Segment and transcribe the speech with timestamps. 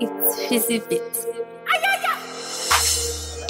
[0.00, 1.26] It's Fizzy Bits.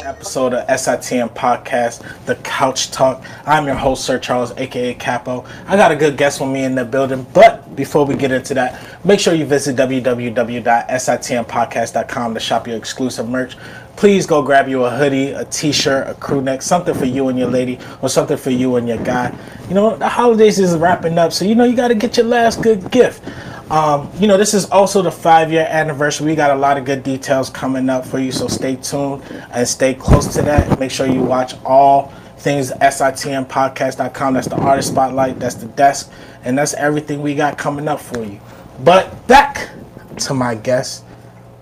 [0.04, 3.25] Episode of SITM podcast, The Couch Talk.
[3.46, 5.46] I'm your host, Sir Charles, aka Capo.
[5.66, 8.52] I got a good guest with me in the building, but before we get into
[8.55, 13.56] that, make sure you visit www.sitmpodcast.com to shop your exclusive merch.
[13.96, 17.39] Please go grab you a hoodie, a t-shirt, a crew neck, something for you and
[17.39, 19.32] your lady, or something for you and your guy.
[19.68, 22.27] You know, the holidays is wrapping up, so you know you got to get your
[22.27, 23.23] last good gift.
[23.70, 26.27] Um, you know, this is also the five year anniversary.
[26.27, 29.22] We got a lot of good details coming up for you, so stay tuned
[29.52, 30.78] and stay close to that.
[30.78, 34.34] Make sure you watch all things sitmpodcast.com.
[34.34, 36.12] That's the artist spotlight, that's the desk,
[36.45, 38.38] and that's everything we got coming up for you.
[38.80, 39.70] But back
[40.19, 41.05] to my guest,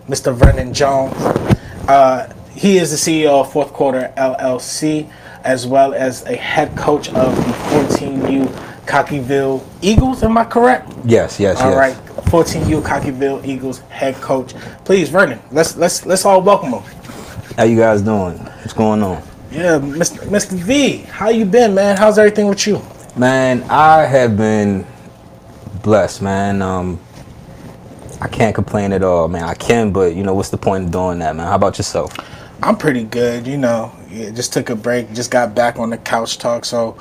[0.08, 0.34] Mr.
[0.34, 1.14] Vernon Jones.
[1.88, 5.10] Uh, he is the CEO of Fourth Quarter LLC,
[5.44, 10.22] as well as a head coach of the 14U Cockeysville Eagles.
[10.22, 10.92] Am I correct?
[11.04, 11.76] Yes, yes, All yes.
[11.78, 14.54] right, 14U Cockeysville Eagles head coach.
[14.84, 16.82] Please, Vernon, let's let's let's all welcome him.
[17.56, 18.38] How you guys doing?
[18.38, 19.22] What's going on?
[19.50, 20.18] Yeah, Mr.
[20.28, 20.52] Mr.
[20.52, 21.96] V, how you been, man?
[21.96, 22.80] How's everything with you?
[23.16, 24.86] Man, I have been
[25.82, 26.62] blessed, man.
[26.62, 26.98] Um
[28.20, 29.42] I can't complain at all, man.
[29.44, 31.46] I can, but you know, what's the point of doing that, man?
[31.46, 32.14] How about yourself?
[32.62, 33.92] I'm pretty good, you know.
[34.08, 36.96] Yeah, just took a break, just got back on the couch talk, so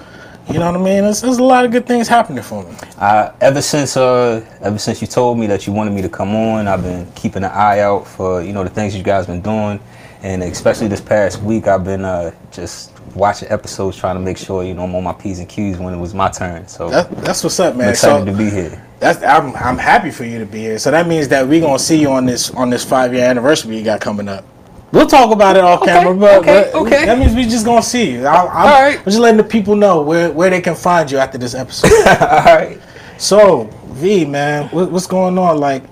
[0.54, 1.04] you know what I mean.
[1.04, 2.76] There's, there's a lot of good things happening for me.
[2.98, 6.36] Uh, ever since uh ever since you told me that you wanted me to come
[6.36, 9.42] on, I've been keeping an eye out for, you know, the things you guys been
[9.42, 9.80] doing.
[10.24, 14.64] And especially this past week I've been uh just watching episodes trying to make sure,
[14.64, 16.68] you know, I'm on my P's and Q's when it was my turn.
[16.68, 17.90] So That, that's what's up, I'm man.
[17.90, 18.86] excited So to be here.
[19.00, 20.78] that's I'm I'm happy for you to be here.
[20.80, 23.78] So that means that we're gonna see you on this on this five year anniversary
[23.78, 24.46] you got coming up.
[24.92, 27.06] We'll talk about it off Okay, camera, but, okay, but okay.
[27.06, 28.25] that means we just gonna see you.
[28.25, 28.98] I, I'm, All right.
[29.00, 31.92] I'm just letting the people know where, where they can find you after this episode.
[32.08, 32.78] all right.
[33.17, 35.59] so V, man, what, what's going on?
[35.59, 35.83] Like,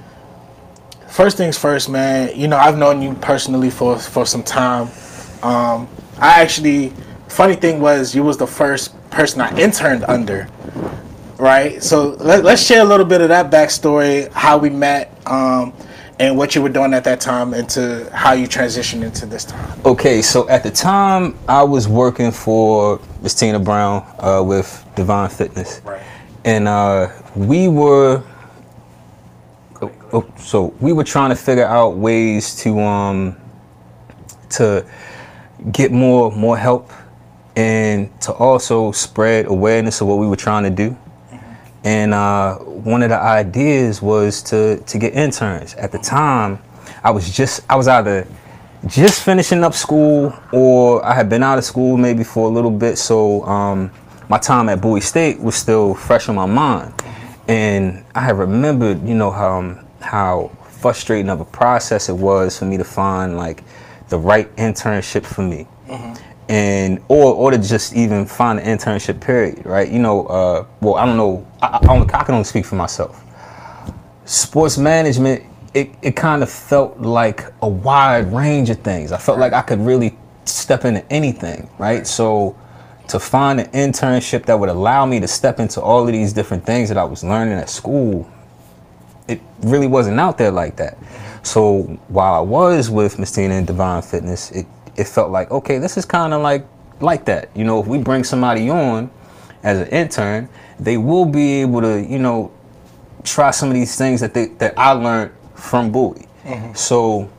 [1.07, 2.37] first things first, man.
[2.37, 4.89] You know, I've known you personally for for some time.
[5.43, 5.87] Um,
[6.17, 6.91] I actually,
[7.29, 10.49] funny thing was, you was the first person I interned under
[11.39, 11.81] right?
[11.81, 15.73] So let, let's share a little bit of that backstory, how we met, um,
[16.19, 19.79] and what you were doing at that time, into how you transitioned into this time.
[19.85, 25.29] Okay, so at the time I was working for Miss Tina Brown uh, with Divine
[25.29, 26.01] Fitness, Right.
[26.45, 28.21] and uh, we were.
[30.11, 33.37] Oh, so we were trying to figure out ways to um
[34.49, 34.83] to
[35.71, 36.91] get more more help
[37.55, 40.97] and to also spread awareness of what we were trying to do.
[41.83, 45.73] And uh, one of the ideas was to to get interns.
[45.75, 46.59] At the time,
[47.03, 48.27] I was just I was either
[48.87, 52.71] just finishing up school or I had been out of school maybe for a little
[52.71, 52.97] bit.
[52.97, 53.91] So um,
[54.29, 56.93] my time at Bowie State was still fresh in my mind,
[57.47, 62.57] and I had remembered, you know, how um, how frustrating of a process it was
[62.57, 63.63] for me to find like
[64.07, 65.67] the right internship for me
[66.49, 69.89] and or or to just even find an internship period, right?
[69.89, 71.47] You know, uh, well, I don't know.
[71.61, 73.23] I, I, I can only speak for myself.
[74.25, 75.43] Sports management,
[75.73, 79.11] it, it kind of felt like a wide range of things.
[79.11, 82.05] I felt like I could really step into anything, right?
[82.05, 82.57] So
[83.09, 86.65] to find an internship that would allow me to step into all of these different
[86.65, 88.29] things that I was learning at school,
[89.27, 90.97] it really wasn't out there like that.
[91.43, 94.65] So while I was with Miss Tina and Divine Fitness, it,
[94.99, 96.67] it felt like, okay, this is kind of like
[96.99, 97.49] like that.
[97.55, 99.09] You know, if we bring somebody on
[99.63, 100.49] as an intern,
[100.79, 102.51] they will be able to, you know,
[103.23, 106.27] try some of these things that they that I learned from Bowie.
[106.43, 106.73] Mm-hmm.
[106.73, 107.29] So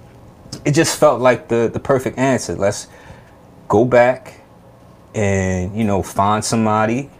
[0.64, 2.54] it just felt like the the perfect answer.
[2.54, 2.88] Let's
[3.68, 4.40] go back
[5.14, 7.10] and you know find somebody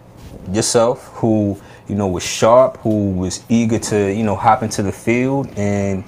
[0.53, 4.93] yourself who you know was sharp, who was eager to you know hop into the
[4.93, 6.03] field and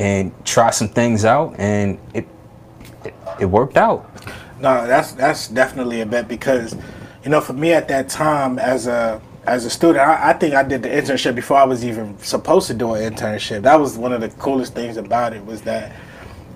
[0.00, 2.26] and try some things out, and it
[3.38, 4.10] it, worked out.
[4.60, 6.74] No, that's that's definitely a bet because,
[7.24, 10.54] you know, for me at that time as a as a student, I, I think
[10.54, 13.62] I did the internship before I was even supposed to do an internship.
[13.62, 15.92] That was one of the coolest things about it was that,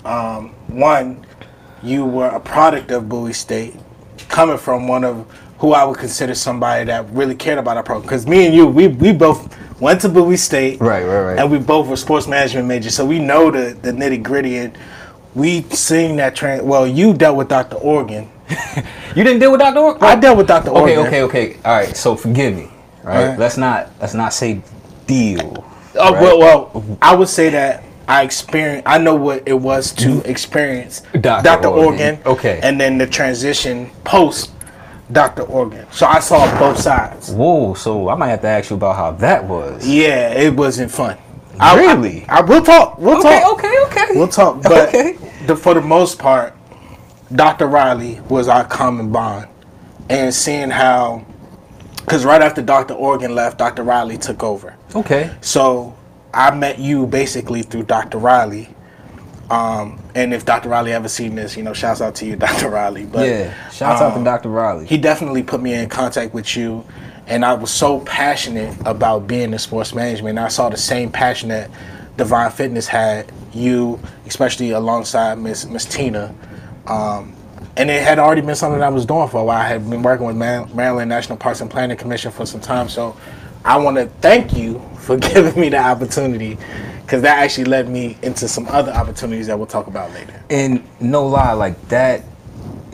[0.05, 1.25] um, one,
[1.83, 3.75] you were a product of Bowie State,
[4.29, 5.27] coming from one of
[5.59, 8.03] who I would consider somebody that really cared about our program.
[8.03, 9.49] Because me and you, we we both
[9.81, 11.39] went to Bowie State, Right, right, right.
[11.39, 14.77] and we both were sports management majors, so we know the the nitty gritty and.
[15.35, 16.63] We seen that trans.
[16.63, 17.77] Well, you dealt with Dr.
[17.77, 18.31] Organ.
[19.15, 19.79] You didn't deal with Dr.
[19.79, 20.05] Orr?
[20.05, 20.71] I dealt with Dr.
[20.71, 21.07] Okay, Organ.
[21.07, 21.57] okay, okay.
[21.65, 21.97] All right.
[21.97, 22.69] So forgive me.
[23.05, 23.29] Right.
[23.29, 23.39] Right.
[23.39, 24.61] Let's not let's not say
[25.07, 25.65] deal.
[25.95, 26.23] Oh right?
[26.23, 28.89] well, well, I would say that I experienced.
[28.89, 30.29] I know what it was to mm-hmm.
[30.29, 31.45] experience Dr.
[31.45, 31.69] Dr.
[31.69, 32.17] Organ.
[32.17, 32.23] Organ.
[32.27, 32.61] Okay.
[32.63, 34.51] And then the transition post
[35.13, 35.43] Dr.
[35.43, 35.87] Organ.
[35.93, 37.31] So I saw both sides.
[37.31, 39.87] Whoa, so I might have to ask you about how that was.
[39.87, 41.19] Yeah, it wasn't fun.
[41.61, 42.25] I- Really?
[42.29, 42.99] I, I, will talk.
[42.99, 43.59] We'll Okay, talk.
[43.59, 44.07] okay, okay.
[44.19, 44.63] We'll talk.
[44.63, 45.17] But Okay.
[45.47, 46.55] the, for the most part,
[47.35, 47.67] Dr.
[47.67, 49.49] Riley was our common bond.
[50.11, 51.25] And seeing how,
[51.97, 52.95] because right after Dr.
[52.95, 53.83] Organ left, Dr.
[53.83, 54.77] Riley took over.
[54.95, 55.31] Okay.
[55.41, 55.97] So
[56.33, 58.19] I met you basically through Dr.
[58.19, 58.69] Riley.
[59.51, 60.69] Um, and if Dr.
[60.69, 62.69] Riley ever seen this, you know, shouts out to you, Dr.
[62.69, 63.07] Riley.
[63.07, 63.71] But yeah.
[63.71, 64.49] Shouts out to um, Dr.
[64.51, 64.87] Riley.
[64.87, 66.85] he definitely put me in contact with you
[67.27, 70.39] and i was so passionate about being in sports management.
[70.39, 71.71] And i saw the same passion that
[72.17, 76.35] divine fitness had you especially alongside miss miss tina.
[76.87, 77.35] Um,
[77.77, 79.61] and it had already been something i was doing for a while.
[79.61, 82.89] I had been working with maryland national parks and planning commission for some time.
[82.89, 83.17] So
[83.65, 86.59] i want to thank you for giving me the opportunity
[87.05, 90.43] because that actually led me into some other opportunities that we'll talk about later.
[90.49, 92.25] And no lie, like that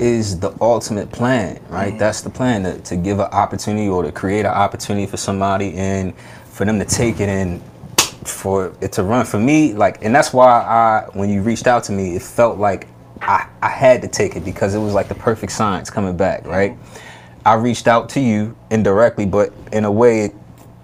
[0.00, 1.98] is the ultimate plan, right?
[1.98, 5.74] That's the plan to, to give an opportunity or to create an opportunity for somebody
[5.74, 6.16] and
[6.46, 7.62] for them to take it and
[8.26, 9.26] for it to run.
[9.26, 12.58] For me, like, and that's why I, when you reached out to me, it felt
[12.58, 12.88] like
[13.20, 16.46] I, I had to take it because it was like the perfect science coming back,
[16.46, 16.76] right?
[17.44, 20.34] I reached out to you indirectly, but in a way, it,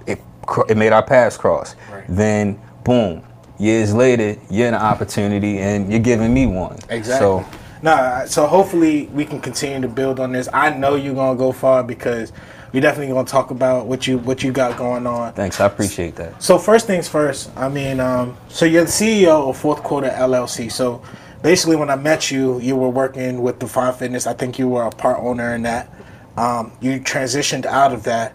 [0.07, 0.21] it,
[0.69, 1.75] it made our paths cross.
[1.91, 2.05] Right.
[2.09, 3.25] Then, boom,
[3.59, 6.79] years later, you're in an opportunity and you're giving me one.
[6.91, 7.19] Exactly.
[7.19, 7.47] So,
[7.83, 10.49] Nah, so hopefully we can continue to build on this.
[10.53, 12.33] I know you're gonna go far because
[12.73, 15.33] we definitely gonna talk about what you what you got going on.
[15.35, 15.61] thanks.
[15.61, 16.43] I appreciate that.
[16.43, 17.51] So first things first.
[17.57, 20.71] I mean, um, so you're the CEO of Fourth Quarter LLC.
[20.71, 21.03] So
[21.43, 24.27] basically, when I met you, you were working with Divine Fitness.
[24.27, 25.91] I think you were a part owner in that.
[26.37, 28.35] Um, you transitioned out of that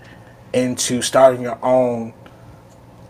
[0.53, 2.13] into starting your own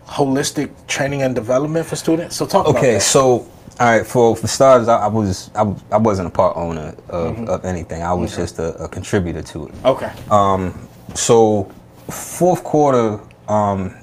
[0.06, 2.36] holistic training and development for students.
[2.36, 3.46] So talk about Okay, so all
[3.80, 7.48] right, for for starters, I, I was I, I wasn't a part owner of, Mm-hmm.
[7.48, 8.02] of anything.
[8.02, 9.74] I was just a, a contributor to it.
[9.84, 10.12] okay.
[10.30, 11.70] Um, so
[12.08, 13.94] fourth quarter, um,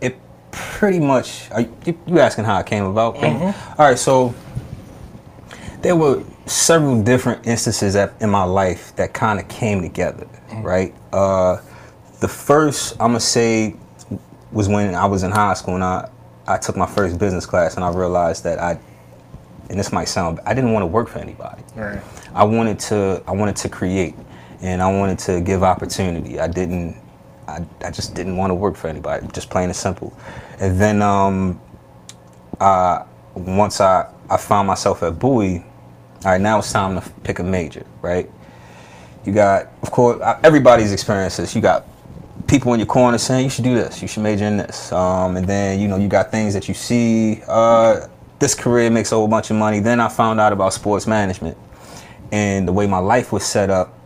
[0.00, 0.16] it
[0.50, 1.50] pretty much.
[1.50, 3.16] Are you, you asking how it came about?
[3.16, 3.80] Mm-hmm.
[3.80, 4.34] All right, so
[5.82, 10.62] there were several different instances that, in my life that kind of came together, Mm-hmm.
[10.62, 10.94] right?
[11.12, 11.58] Uh,
[12.20, 13.74] the first I'm gonna say
[14.52, 16.08] was when I was in high school and I
[16.46, 18.78] I took my first business class and I realized that I
[19.68, 21.62] and this might sound I didn't want to work for anybody.
[21.74, 22.00] Right.
[22.34, 24.14] I wanted to I wanted to create
[24.62, 26.40] and I wanted to give opportunity.
[26.40, 26.96] I didn't
[27.46, 30.16] I, I just didn't want to work for anybody, just plain and simple.
[30.58, 31.60] And then um
[32.60, 33.04] uh
[33.34, 35.64] once I I found myself at Bowie,
[36.24, 38.30] all right, now it's time to pick a major, right?
[39.24, 41.54] You got of course everybody's experiences.
[41.54, 41.86] You got
[42.46, 44.92] people in your corner saying you should do this, you should major in this.
[44.92, 48.06] Um, and then, you know, you got things that you see, uh,
[48.38, 49.80] this career makes a whole bunch of money.
[49.80, 51.56] Then I found out about sports management.
[52.30, 53.98] And the way my life was set up,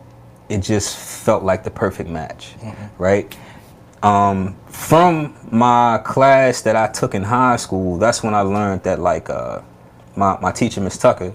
[0.49, 2.55] it just felt like the perfect match,
[2.97, 3.35] right?
[4.01, 8.99] Um, from my class that I took in high school, that's when I learned that
[8.99, 9.61] like uh,
[10.15, 11.33] my, my teacher, Miss Tucker,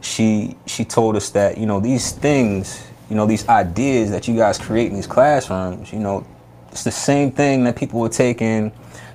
[0.00, 4.36] she she told us that, you know, these things, you know, these ideas that you
[4.36, 6.26] guys create in these classrooms, you know,
[6.76, 8.70] it's the same thing that people were taking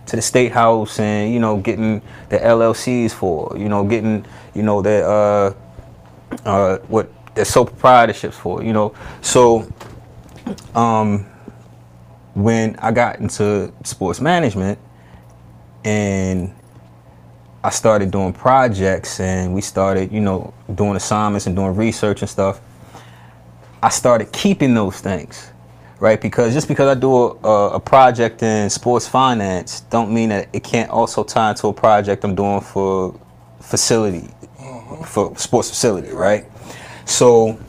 [0.07, 4.25] to the state house and, you know, getting the LLCs for, you know, getting,
[4.55, 5.53] you know, their uh
[6.43, 8.95] uh what their sole proprietorships for, you know.
[9.21, 9.71] So
[10.73, 11.27] um
[12.33, 14.79] when I got into sports management
[15.83, 16.55] and
[17.63, 22.29] I started doing projects and we started, you know, doing assignments and doing research and
[22.29, 22.59] stuff.
[23.83, 25.50] I started keeping those things,
[26.01, 26.19] right?
[26.19, 30.63] Because just because I do a, a project in sports finance, don't mean that it
[30.63, 33.17] can't also tie into a project I'm doing for
[33.59, 34.27] facility,
[35.05, 36.45] for sports facility, right?
[37.05, 37.59] So,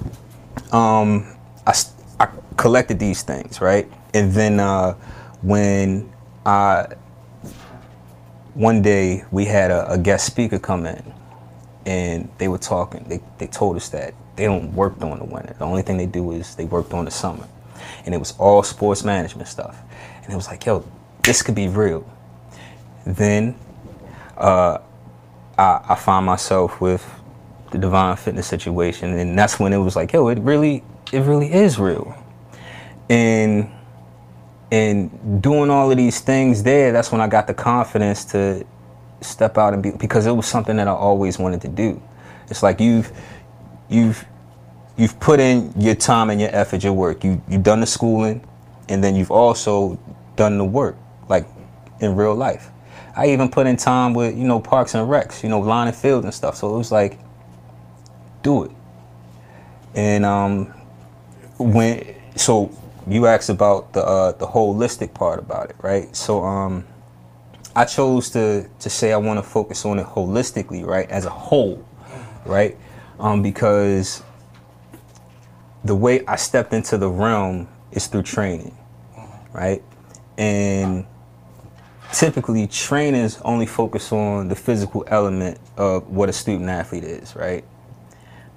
[0.73, 1.37] um,
[1.67, 1.75] I,
[2.19, 3.87] I collected these things, right?
[4.15, 4.95] And then uh,
[5.43, 6.11] when
[6.47, 6.87] I
[8.55, 11.15] one day we had a, a guest speaker come in
[11.87, 15.55] and they were talking they, they told us that they don't work during the winter
[15.59, 17.49] the only thing they do is they work during the summer
[18.05, 19.79] and it was all sports management stuff.
[20.23, 20.85] And it was like yo
[21.23, 22.05] this could be real.
[23.07, 23.57] Then
[24.37, 24.79] uh,
[25.59, 27.09] I, I found myself with
[27.71, 29.17] the divine fitness situation.
[29.19, 32.17] And that's when it was like yo it really it really is real.
[33.09, 33.71] And
[34.71, 38.65] and doing all of these things there, that's when I got the confidence to
[39.21, 42.03] step out and be because it was something that I always wanted to do.
[42.49, 43.13] It's like you've
[43.89, 44.25] you've
[44.97, 47.25] you've put in your time and your effort, your work.
[47.25, 48.47] You you've done the schooling,
[48.89, 49.99] and then you've also
[50.37, 50.97] done the work,
[51.29, 51.47] like
[52.01, 52.71] in real life.
[53.17, 55.97] I even put in time with you know parks and recs, you know line and
[55.97, 56.57] field and stuff.
[56.57, 57.19] So it was like,
[58.43, 58.71] do it.
[59.95, 60.67] And um,
[61.59, 62.71] when so
[63.07, 66.15] you asked about the uh, the holistic part about it, right?
[66.15, 66.85] So um,
[67.77, 71.31] I chose to to say I want to focus on it holistically, right, as a
[71.31, 71.85] whole,
[72.47, 72.77] right,
[73.19, 74.23] um, because
[75.85, 78.77] the way I stepped into the realm is through training,
[79.53, 79.83] right,
[80.39, 81.07] and
[82.13, 87.65] typically trainers only focus on the physical element of what a student athlete is, right?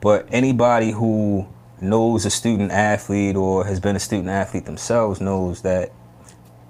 [0.02, 1.48] But anybody who
[1.82, 5.92] knows a student athlete or has been a student athlete themselves knows that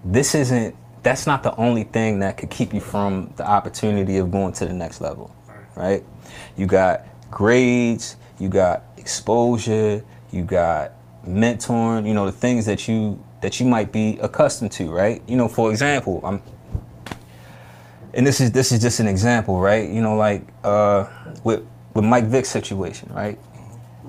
[0.03, 4.31] this isn't that's not the only thing that could keep you from the opportunity of
[4.31, 5.33] going to the next level
[5.75, 6.03] right
[6.57, 10.91] you got grades you got exposure you got
[11.27, 15.36] mentoring you know the things that you that you might be accustomed to right you
[15.36, 16.41] know for example i'm
[18.13, 21.05] and this is this is just an example right you know like uh
[21.44, 23.39] with with mike vick's situation right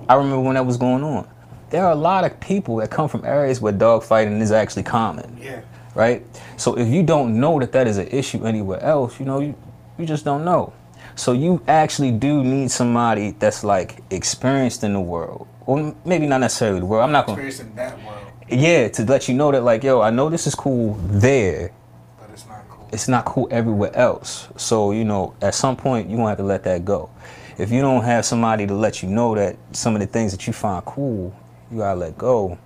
[0.08, 1.28] I remember when that was going on.
[1.70, 5.36] There are a lot of people that come from areas where dogfighting is actually common.
[5.40, 5.62] Yeah.
[5.94, 6.24] Right?
[6.56, 9.54] So if you don't know that that is an issue anywhere else, you know, you,
[9.98, 10.72] you just don't know.
[11.16, 15.48] So you actually do need somebody that's like experienced in the world.
[15.66, 17.04] Or maybe not necessarily the world.
[17.04, 20.00] I'm not going Experience in that world, Yeah, to let you know that like, yo,
[20.00, 21.72] I know this is cool there.
[22.18, 22.88] but it's not cool.
[22.92, 24.48] It's not cool everywhere else.
[24.56, 27.10] So, you know, at some point you're gonna have to let that go
[27.58, 30.46] if you don't have somebody to let you know that some of the things that
[30.46, 31.34] you find cool,
[31.70, 32.58] you gotta let go,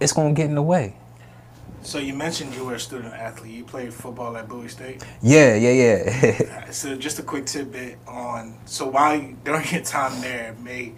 [0.00, 0.94] it's gonna get in the way.
[1.82, 3.52] So you mentioned you were a student athlete.
[3.52, 5.04] You played football at Bowie State.
[5.22, 6.64] Yeah, yeah, yeah.
[6.68, 8.58] Uh, so just a quick tidbit on.
[8.64, 10.92] So while you, during your time there, may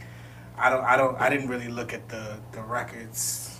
[0.60, 3.58] I don't I don't I didn't really look at the the records,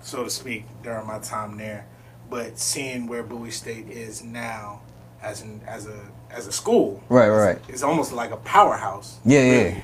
[0.00, 1.86] so to speak, during my time there.
[2.28, 4.80] But seeing where Bowie State is now,
[5.22, 7.58] as an as a as a school, right, right.
[7.68, 9.18] it's almost like a powerhouse.
[9.24, 9.80] Yeah, yeah.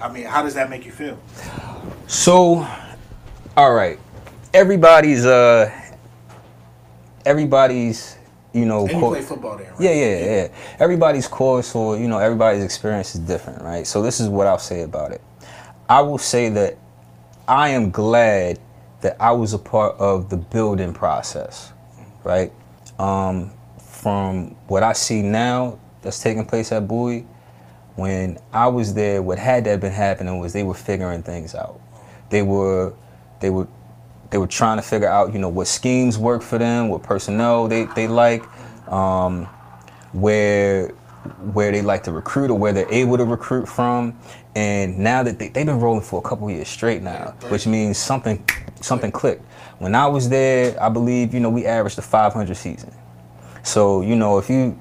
[0.00, 1.18] I mean, how does that make you feel?
[2.08, 2.66] So,
[3.56, 3.98] all right,
[4.52, 5.70] everybody's uh,
[7.24, 8.16] everybody's
[8.52, 8.86] you know.
[8.86, 9.80] And you play football there, right?
[9.80, 10.48] Yeah, yeah, yeah.
[10.80, 13.86] Everybody's course or you know everybody's experience is different, right?
[13.86, 15.20] So this is what I'll say about it.
[15.90, 16.78] I will say that
[17.48, 18.60] I am glad
[19.00, 21.72] that I was a part of the building process,
[22.22, 22.52] right?
[23.00, 27.26] Um, from what I see now that's taking place at Bowie,
[27.96, 31.80] when I was there, what had that been happening was they were figuring things out.
[32.28, 32.94] They were,
[33.40, 33.66] they were,
[34.30, 37.66] they were trying to figure out, you know, what schemes work for them, what personnel
[37.66, 38.44] they they like,
[38.88, 39.46] um,
[40.12, 40.94] where
[41.52, 44.18] where they like to recruit or where they're able to recruit from.
[44.54, 47.98] And now that they, they've been rolling for a couple years straight now, which means
[47.98, 48.44] something
[48.80, 49.44] something clicked.
[49.78, 52.92] When I was there, I believe, you know, we averaged a 500 season.
[53.62, 54.78] So, you know, if you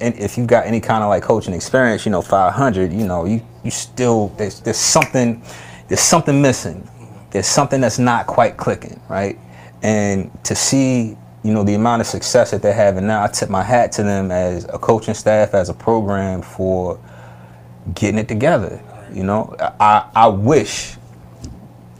[0.00, 3.26] and if you've got any kind of like coaching experience, you know, 500, you know,
[3.26, 5.42] you you still there's there's something
[5.88, 6.88] there's something missing.
[7.30, 9.38] There's something that's not quite clicking, right?
[9.82, 13.48] And to see, you know, the amount of success that they're having now, I tip
[13.50, 16.98] my hat to them as a coaching staff, as a program for
[17.94, 18.82] getting it together.
[19.14, 20.96] You know, I I wish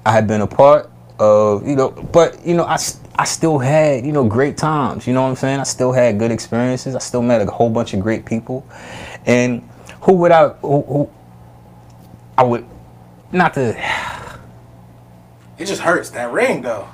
[0.05, 2.79] I had been a part of, you know, but you know, I
[3.17, 5.07] I still had, you know, great times.
[5.07, 5.61] You know what I'm saying?
[5.61, 6.95] I still had good experiences.
[6.95, 8.67] I still met a whole bunch of great people,
[9.26, 9.69] and
[10.02, 10.49] who would I?
[10.49, 11.11] Who, who
[12.38, 12.64] I would
[13.33, 13.76] not to
[15.59, 16.88] It just hurts that ring though.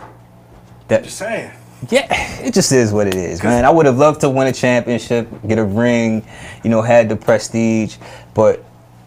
[0.88, 1.04] that.
[1.04, 1.52] Just saying.
[1.90, 2.06] Yeah,
[2.40, 3.64] it just is what it is, man.
[3.64, 6.26] I would have loved to win a championship, get a ring,
[6.64, 7.96] you know, had the prestige,
[8.35, 8.64] but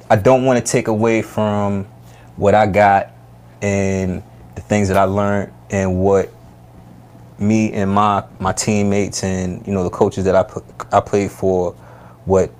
[0.09, 1.85] I don't want to take away from
[2.35, 3.11] what I got
[3.61, 4.23] and
[4.55, 6.31] the things that I learned and what
[7.37, 11.31] me and my my teammates and you know the coaches that I put, I played
[11.31, 11.73] for,
[12.25, 12.51] what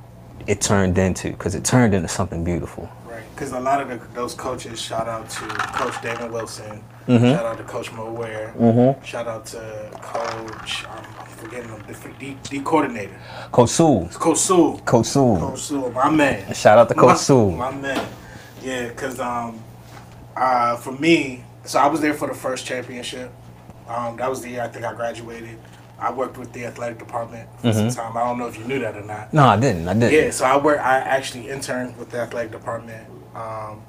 [0.47, 2.89] it turned into, because it turned into something beautiful.
[3.07, 7.25] Right, because a lot of the, those coaches, shout out to Coach Damon Wilson, Mm-hmm.
[7.25, 8.53] shout out to Coach Mo Ware,
[9.03, 11.03] shout out to Coach, I'm,
[11.39, 13.17] Forgetting the D, D coordinator,
[13.51, 14.77] Coach Sewell, Coach Sewell.
[14.79, 15.39] Coach Sewell.
[15.39, 16.53] Coach Sewell, my man.
[16.53, 17.55] Shout out to Coach my.
[17.57, 18.07] My man.
[18.61, 19.57] Yeah, because um,
[20.35, 23.31] uh, for me, so I was there for the first championship.
[23.87, 25.57] Um, that was the year I think I graduated.
[25.97, 27.89] I worked with the athletic department for Mm-hmm.
[27.89, 28.17] some time.
[28.17, 29.33] I don't know if you knew that or not.
[29.33, 29.87] No, I didn't.
[29.87, 30.13] I didn't.
[30.13, 30.79] Yeah, so I work.
[30.79, 33.81] I actually interned with the athletic department um,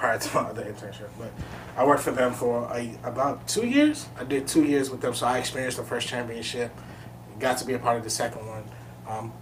[0.00, 1.30] prior to my other internship, but
[1.76, 4.06] I worked for them for a, about two years.
[4.18, 6.72] I did two years with them, so I experienced the first championship.
[7.38, 8.64] Got to be a part of the second one.
[9.06, 9.32] Um,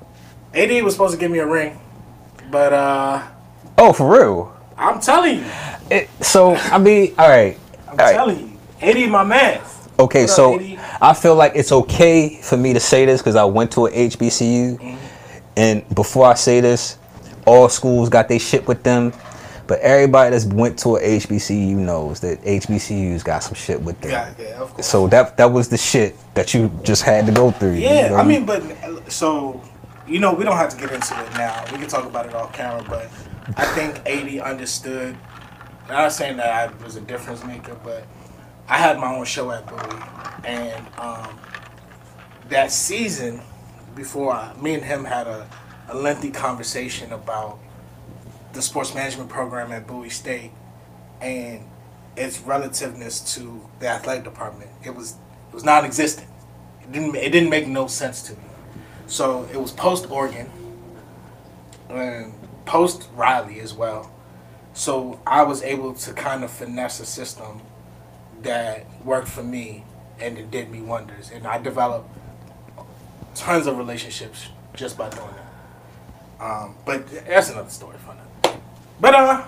[0.53, 1.79] AD was supposed to give me a ring,
[2.51, 3.23] but uh,
[3.79, 4.57] Oh, for real.
[4.77, 5.45] I'm telling you,
[5.91, 7.57] It, so I mean, all right.
[7.87, 8.13] I'm all right.
[8.13, 8.59] telling you,
[9.05, 9.61] AD my man.
[10.01, 10.59] Okay, so?
[11.01, 13.91] I feel like it's okay for me to say this because I went to a
[13.91, 14.97] HBCU, Mm-hmm.
[15.57, 16.99] and before I say this,
[17.47, 19.13] all schools got their shit with them,
[19.69, 24.11] But everybody that's went to a HBCU knows that HBCUs got some shit with them.
[24.11, 24.87] Yeah, yeah, of course.
[24.87, 27.75] So that that was the shit that you just had to go through.
[27.75, 28.17] you Yeah, know?
[28.17, 28.63] I mean, but
[29.13, 29.63] so
[30.09, 31.65] you know, we don't have to get into it now.
[31.71, 33.11] We can talk about it off camera, but
[33.59, 35.15] I think AD understood.
[35.85, 38.07] I'm not saying that I was a difference maker, but
[38.69, 40.03] I had my own show at Bowie,
[40.45, 41.39] and um,
[42.49, 43.43] that season
[43.95, 45.47] before I, me and him had a,
[45.89, 47.59] a lengthy conversation about
[48.53, 50.53] the sports management program at Bowie State
[51.21, 51.65] and
[52.17, 54.71] its relativeness to the athletic department.
[54.85, 55.17] It was
[55.49, 56.29] it was non-existent.
[56.83, 58.41] It didn't it didn't make no sense to me.
[59.07, 60.51] So it was post Organ
[61.89, 62.35] and
[62.67, 64.11] post Riley as well.
[64.75, 67.63] So I was able to kind of finesse a system
[68.43, 69.85] that worked for me
[70.21, 71.31] and it did me wonders.
[71.31, 72.11] And I developed
[73.35, 76.45] tons of relationships just by doing that.
[76.45, 78.29] Um, but that's another story for another.
[79.01, 79.47] But uh,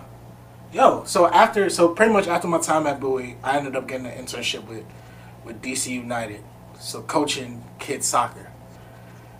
[0.72, 4.06] yo, so after so pretty much after my time at Bowie, I ended up getting
[4.06, 4.84] an internship with
[5.44, 6.42] with DC United,
[6.78, 8.50] so coaching kids soccer.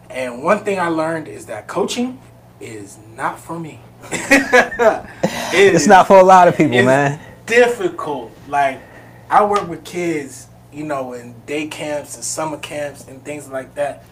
[0.09, 2.21] And one thing I learned is that coaching
[2.61, 3.81] is not for me.
[5.53, 7.19] It it's not for a lot of people, it's man.
[7.47, 8.31] difficult.
[8.49, 8.81] Like
[9.29, 13.75] I work with kids, you know, in day camps and summer camps and things like
[13.75, 14.05] that.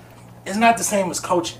[0.45, 1.59] It's not the same as coaching.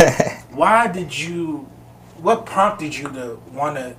[0.50, 1.68] Why did you?
[2.18, 3.94] What prompted you to want to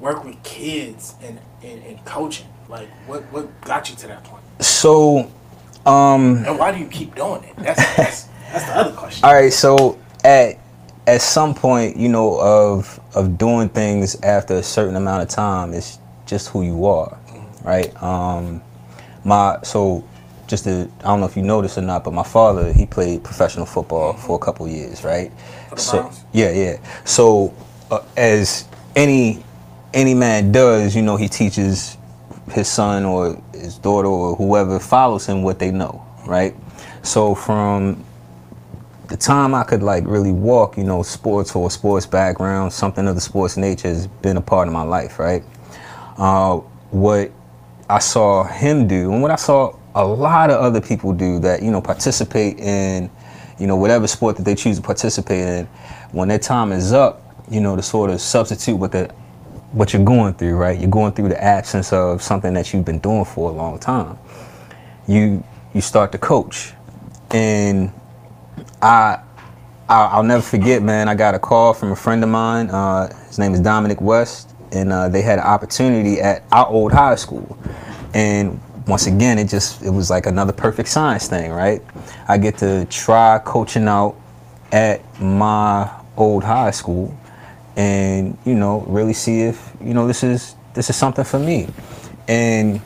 [0.00, 2.48] work with kids and and, and coaching?
[2.68, 4.42] Like, what what got you to that point?
[4.60, 5.30] So,
[5.86, 7.56] um, And why do you keep doing it?
[7.56, 9.24] That's that's, that's the other question.
[9.24, 9.52] all right.
[9.52, 10.58] So at
[11.06, 15.72] at some point, you know, of of doing things after a certain amount of time,
[15.74, 17.18] it's just who you are,
[17.64, 17.90] right?
[18.02, 18.62] Um,
[19.24, 20.04] my so
[20.46, 23.24] just to, I don't know if you noticed or not, but my father he played
[23.24, 25.32] professional football for a couple years, right?
[25.76, 27.04] So yeah, yeah.
[27.04, 27.54] So
[27.90, 29.44] uh, as any
[29.94, 31.96] any man does, you know, he teaches
[32.50, 36.54] his son or his daughter or whoever follows him what they know, right?
[37.02, 38.04] So from
[39.08, 43.14] the time I could like really walk, you know, sports or sports background, something of
[43.14, 45.42] the sports nature has been a part of my life, right?
[46.16, 46.56] Uh,
[46.90, 47.30] what
[47.88, 51.62] I saw him do, and what I saw a lot of other people do that,
[51.62, 53.10] you know, participate in,
[53.62, 55.66] you know, whatever sport that they choose to participate in,
[56.10, 59.06] when their time is up, you know, to sort of substitute what the
[59.70, 60.78] what you're going through, right?
[60.78, 64.18] You're going through the absence of something that you've been doing for a long time.
[65.06, 66.72] You you start to coach,
[67.30, 67.92] and
[68.82, 69.22] I,
[69.88, 71.08] I I'll never forget, man.
[71.08, 72.68] I got a call from a friend of mine.
[72.68, 76.90] Uh, his name is Dominic West, and uh, they had an opportunity at our old
[76.90, 77.56] high school.
[78.12, 81.82] And once again, it just it was like another perfect science thing, right?
[82.28, 84.16] I get to try coaching out
[84.72, 87.16] at my old high school,
[87.76, 91.68] and you know really see if you know this is this is something for me,
[92.28, 92.80] and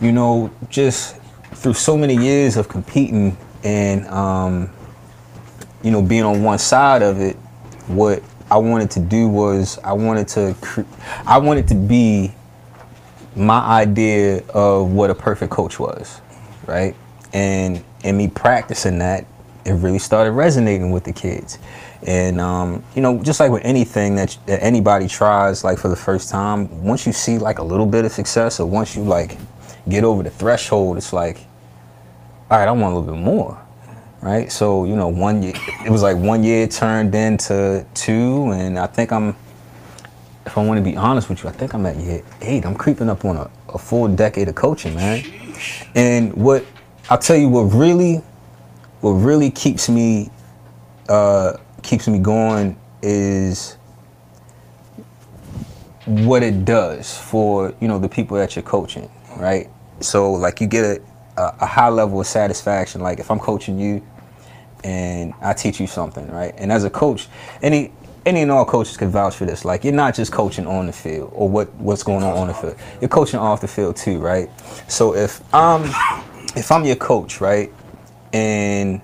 [0.00, 1.16] you know just
[1.52, 4.70] through so many years of competing and um,
[5.84, 7.36] you know, being on one side of it,
[7.86, 10.56] what I wanted to do was I wanted to,
[11.26, 12.32] I wanted to be
[13.36, 16.20] my idea of what a perfect coach was,
[16.66, 16.94] right?
[17.32, 19.26] And and me practicing that,
[19.64, 21.58] it really started resonating with the kids.
[22.06, 25.96] And um, you know, just like with anything that, that anybody tries, like for the
[25.96, 29.38] first time, once you see like a little bit of success, or once you like
[29.88, 31.38] get over the threshold, it's like,
[32.50, 33.60] all right, I want a little bit more
[34.24, 34.50] right?
[34.50, 35.52] So you know, one year
[35.84, 39.36] it was like one year turned into two, and I think I'm,
[40.46, 42.66] if I want to be honest with you, I think I'm at year eight.
[42.66, 45.24] I'm creeping up on a, a full decade of coaching, man.
[45.94, 46.64] And what
[47.08, 48.16] I'll tell you, what really,
[49.00, 50.30] what really keeps me,
[51.08, 53.76] uh, keeps me going is
[56.06, 59.70] what it does for you know the people that you're coaching, right?
[60.00, 61.02] So like you get a,
[61.40, 63.00] a, a high level of satisfaction.
[63.00, 64.06] Like if I'm coaching you,
[64.84, 66.54] and I teach you something, right?
[66.58, 67.28] And as a coach,
[67.62, 67.92] any
[68.26, 69.64] any and all coaches can vouch for this.
[69.64, 72.54] Like you're not just coaching on the field or what what's going on on the
[72.54, 72.76] field.
[73.00, 74.48] You're coaching off the field too, right?
[74.88, 75.84] So if I'm
[76.56, 77.72] if I'm your coach, right,
[78.32, 79.00] and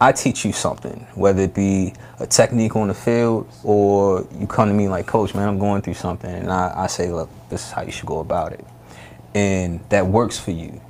[0.00, 4.68] I teach you something, whether it be a technique on the field or you come
[4.68, 7.64] to me like, Coach, man, I'm going through something, and I, I say, look, this
[7.64, 8.64] is how you should go about it,
[9.34, 10.80] and that works for you.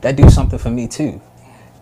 [0.00, 1.20] That do something for me too.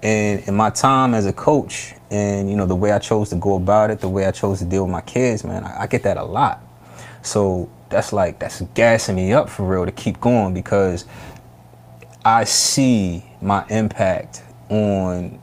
[0.03, 3.37] And in my time as a coach, and you know the way I chose to
[3.37, 5.87] go about it, the way I chose to deal with my kids, man, I, I
[5.87, 6.63] get that a lot.
[7.23, 11.07] So that's like that's gassing me up for real to keep going because
[12.25, 15.39] I see my impact on,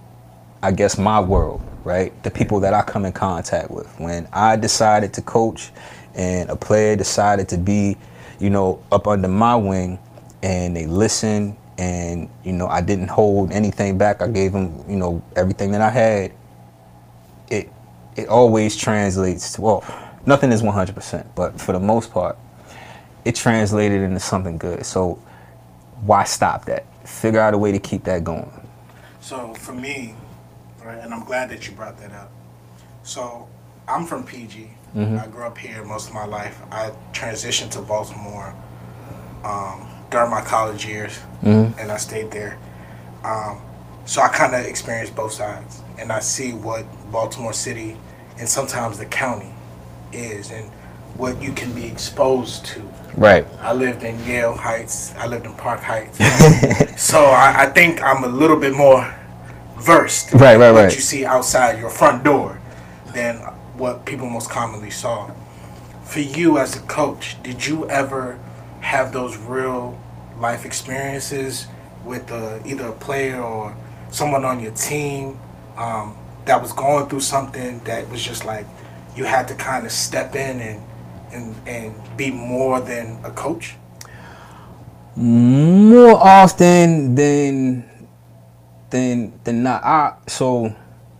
[0.61, 2.11] I guess, my world, right?
[2.23, 3.87] The people that I come in contact with.
[3.99, 5.71] When I decided to coach
[6.15, 7.97] and a player decided to be,
[8.39, 9.99] you know, up under my wing,
[10.41, 14.21] and they listened, and you know, I didn't hold anything back.
[14.21, 16.33] I gave them, you know, everything that I had.
[17.49, 17.71] It
[18.15, 19.83] it always translates to well,
[20.25, 22.37] nothing is 100%, but for the most part,
[23.25, 24.85] it translated into something good.
[24.85, 25.15] So
[26.01, 26.85] why stop that?
[27.07, 28.51] Figure out a way to keep that going.
[29.21, 30.15] So for me,
[30.83, 32.31] right, and I'm glad that you brought that up.
[33.03, 33.47] So
[33.87, 34.69] I'm from PG.
[34.95, 36.61] I grew up here most of my life.
[36.71, 38.53] I transitioned to Baltimore
[39.43, 42.57] um, during my college years, and I stayed there.
[43.25, 43.59] Um,
[44.05, 47.97] so I kind of experienced both sides, and I see what Baltimore City
[48.39, 49.51] and sometimes the county
[50.11, 50.69] is, and
[51.17, 52.81] what you can be exposed to.
[53.15, 53.45] Right.
[53.59, 55.13] I lived in Yale Heights.
[55.17, 56.17] I lived in Park Heights.
[57.01, 59.13] so I, I think I'm a little bit more
[59.77, 60.95] versed Right, right, what right.
[60.95, 62.59] you see outside your front door
[63.13, 63.37] than
[63.77, 65.29] what people most commonly saw.
[66.03, 68.39] For you as a coach, did you ever
[68.81, 69.99] have those real
[70.43, 71.65] life experiences
[72.05, 73.75] with uh, either a player or
[74.11, 75.39] someone on your team
[75.77, 78.67] um, that was going through something that was just like
[79.15, 80.83] you had to kind of step in and
[81.31, 83.75] and, and be more than a coach?
[85.15, 87.89] More often than
[88.89, 89.83] than than not.
[89.83, 90.75] I so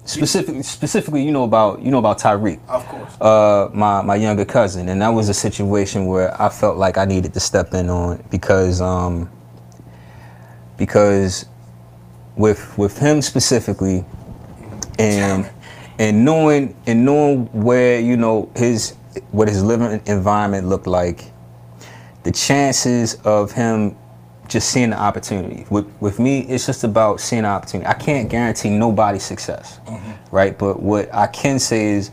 [0.06, 2.60] specifically specifically you know about you know about Tyreek.
[2.68, 3.20] Of course.
[3.22, 7.06] uh, my my younger cousin, and that was a situation where I felt like I
[7.06, 9.30] needed to step in on because um,
[10.78, 11.46] because
[12.36, 14.06] with with him specifically,
[15.00, 15.50] and
[16.00, 18.96] and knowing and knowing where you know his
[19.32, 21.32] what his living environment looked like,
[22.24, 23.96] the chances of him
[24.48, 25.66] just seeing the opportunity.
[25.70, 27.88] With with me, it's just about seeing the opportunity.
[27.88, 29.80] I can't guarantee nobody's success,
[30.32, 30.58] right?
[30.58, 32.12] But what I can say is,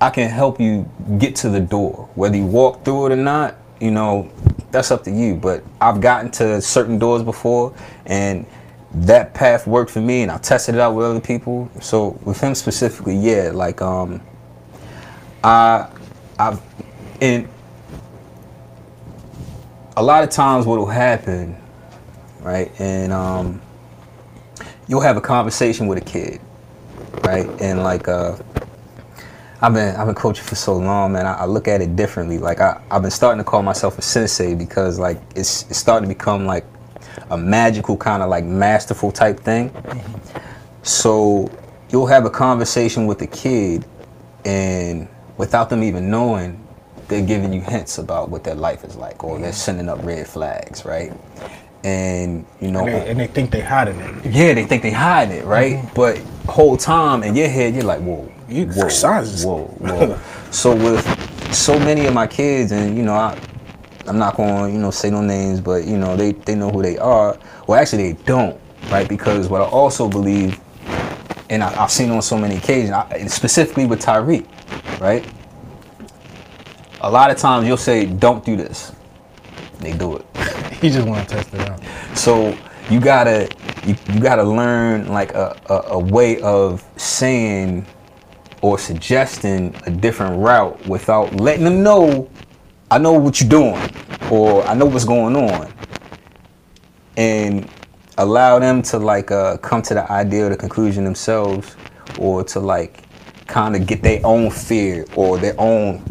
[0.00, 2.08] I can help you get to the door.
[2.14, 4.30] Whether you walk through it or not, you know,
[4.70, 5.34] that's up to you.
[5.34, 7.74] But I've gotten to certain doors before,
[8.06, 8.46] and
[8.92, 11.70] that path worked for me, and I tested it out with other people.
[11.80, 14.20] So with him specifically, yeah, like um,
[15.44, 15.88] I,
[16.38, 16.60] I've,
[17.20, 17.48] and
[19.96, 21.56] a lot of times what will happen,
[22.46, 22.70] right?
[22.80, 23.60] And um,
[24.86, 26.40] you'll have a conversation with a kid,
[27.24, 27.46] right?
[27.60, 28.36] And like uh,
[29.60, 31.26] I've been I've been coaching for so long, man.
[31.26, 32.38] I, I look at it differently.
[32.38, 36.08] Like I I've been starting to call myself a sensei because like it's it's starting
[36.08, 36.64] to become like
[37.30, 39.72] a magical kind of like masterful type thing.
[40.82, 41.50] So
[41.90, 43.84] you'll have a conversation with a kid,
[44.44, 46.64] and without them even knowing,
[47.08, 50.28] they're giving you hints about what their life is like, or they're sending up red
[50.28, 51.12] flags, right?
[51.84, 54.26] And you know, And they, and they think they hiding it.
[54.32, 55.74] yeah, they think they hiding it, right?
[55.76, 55.94] Mm-hmm.
[55.94, 56.18] But
[56.50, 59.44] whole time in your head, you're like, whoa, You- whoa, science.
[59.44, 60.18] whoa, whoa.
[60.50, 61.04] so with
[61.54, 63.38] so many of my kids, and you know, I,
[64.06, 66.70] I'm not going, to you know, say no names, but you know, they they know
[66.70, 67.36] who they are.
[67.66, 68.58] Well, actually, they don't,
[68.90, 69.08] right?
[69.08, 70.58] Because what I also believe,
[71.50, 74.46] and I, I've seen on so many occasions, I, and specifically with Tyreek,
[75.00, 75.24] right?
[77.02, 78.90] A lot of times you'll say, "Don't do this,"
[79.78, 80.26] they do it.
[80.80, 81.80] He just want to test it out.
[82.16, 82.56] So
[82.90, 83.48] you gotta
[83.86, 87.86] you, you gotta learn like a, a, a way of saying
[88.62, 92.28] or suggesting a different route without letting them know
[92.88, 93.90] I know what you're doing
[94.30, 95.72] or I know what's going on.
[97.16, 97.68] And
[98.18, 101.76] allow them to like uh, come to the idea or the conclusion themselves
[102.18, 103.02] or to like
[103.46, 106.02] kind of get their own fear or their own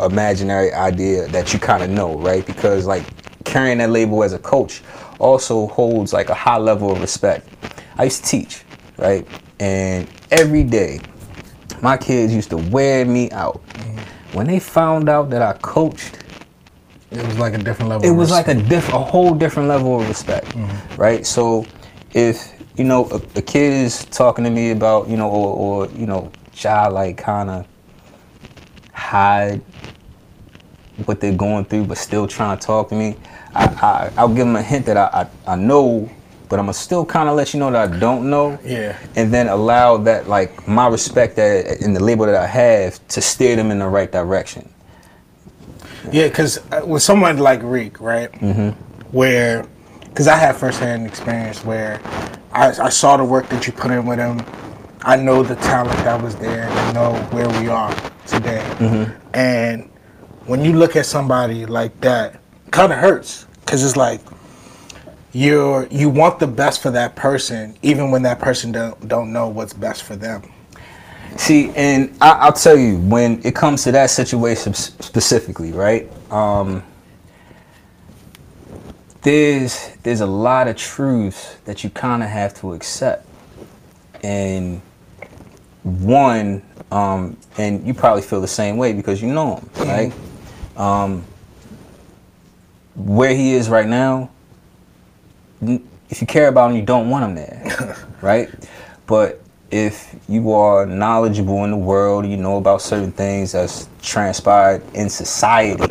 [0.00, 2.44] imaginary idea that you kind of know, right?
[2.44, 3.04] Because like
[3.48, 4.82] carrying that label as a coach
[5.18, 7.48] also holds like a high level of respect.
[7.96, 8.62] I used to teach,
[8.98, 9.26] right?
[9.58, 11.00] And every day,
[11.82, 13.60] my kids used to wear me out.
[14.32, 16.18] When they found out that I coached,
[17.10, 18.06] It was like a different level.
[18.06, 21.00] it was like a diff, a whole different level of respect, mm-hmm.
[21.00, 21.26] right?
[21.26, 21.64] So,
[22.12, 25.86] if you know a, a kid is talking to me about you know or, or
[25.92, 27.66] you know child like kind of
[28.92, 29.62] hide
[31.06, 33.16] what they're going through, but still trying to talk to me,
[33.58, 36.08] I, I I'll give them a hint that I I, I know,
[36.48, 38.58] but I'm gonna still kind of let you know that I don't know.
[38.64, 38.96] Yeah.
[39.16, 43.20] And then allow that like my respect that in the label that I have to
[43.20, 44.72] steer them in the right direction.
[46.10, 48.70] Yeah, because with someone like Reek, right, mm-hmm.
[49.10, 49.66] where,
[50.04, 52.00] because I have firsthand experience where
[52.52, 54.40] I, I saw the work that you put in with him.
[55.02, 57.94] I know the talent that was there and I know where we are
[58.26, 58.64] today.
[59.34, 59.90] And
[60.46, 62.40] when you look at somebody like that,
[62.70, 64.22] kind of hurts because it's like
[65.34, 69.46] you're you want the best for that person, even when that person don't don't know
[69.48, 70.42] what's best for them.
[71.36, 76.10] See, and I, I'll tell you, when it comes to that situation specifically, right?
[76.32, 76.82] Um,
[79.20, 83.28] there's there's a lot of truths that you kind of have to accept,
[84.22, 84.80] and
[85.82, 90.12] one, um, and you probably feel the same way because you know him, right?
[90.74, 91.22] Um,
[92.98, 94.30] where he is right now,
[95.62, 98.48] if you care about him, you don't want him there, right?
[99.06, 104.82] But if you are knowledgeable in the world, you know about certain things that's transpired
[104.94, 105.84] in society.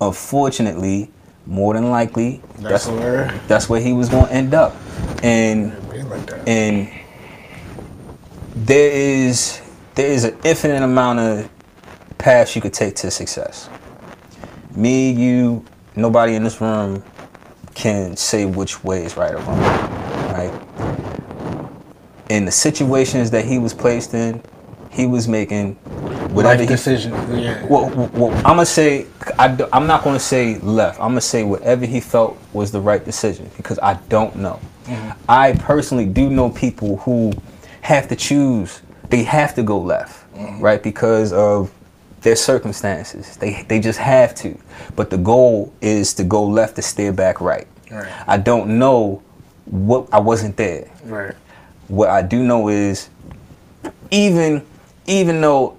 [0.00, 1.10] Unfortunately,
[1.46, 4.76] more than likely, That's that's where that's where he was going to end up,
[5.22, 5.72] and
[6.08, 6.88] like and
[8.54, 9.60] there is
[9.94, 11.50] there is an infinite amount of
[12.18, 13.68] paths you could take to success.
[14.78, 15.64] Me, you,
[15.96, 17.02] nobody in this room
[17.74, 19.58] can say which way is right or wrong,
[20.32, 20.52] right?
[22.30, 24.40] In the situations that he was placed in,
[24.88, 25.74] he was making
[26.30, 27.12] whatever Life he decision.
[27.36, 27.66] Yeah.
[27.66, 31.00] well, well, I'm gonna say I, am not gonna say left.
[31.00, 34.60] I'm gonna say whatever he felt was the right decision because I don't know.
[34.84, 35.20] Mm-hmm.
[35.28, 37.32] I personally do know people who
[37.80, 38.80] have to choose.
[39.10, 40.60] They have to go left, mm-hmm.
[40.60, 41.72] right, because of
[42.22, 43.36] their circumstances.
[43.36, 44.58] They they just have to.
[44.96, 47.66] But the goal is to go left to steer back right.
[47.90, 48.12] Right.
[48.26, 49.22] I don't know
[49.64, 51.34] what I wasn't there Right.
[51.88, 53.08] what I do know is
[54.10, 54.64] even
[55.06, 55.76] even though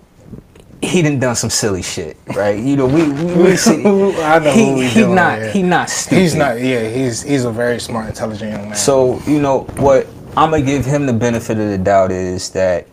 [0.82, 2.58] he done done some silly shit, right?
[2.58, 5.52] You know, we we, we see, I know he, he doing, not yeah.
[5.52, 6.22] he not stupid.
[6.22, 6.60] He's not.
[6.62, 6.88] Yeah.
[6.90, 8.76] He's he's a very smart, intelligent young man.
[8.78, 12.88] So you know what I'm gonna give him the benefit of the doubt is that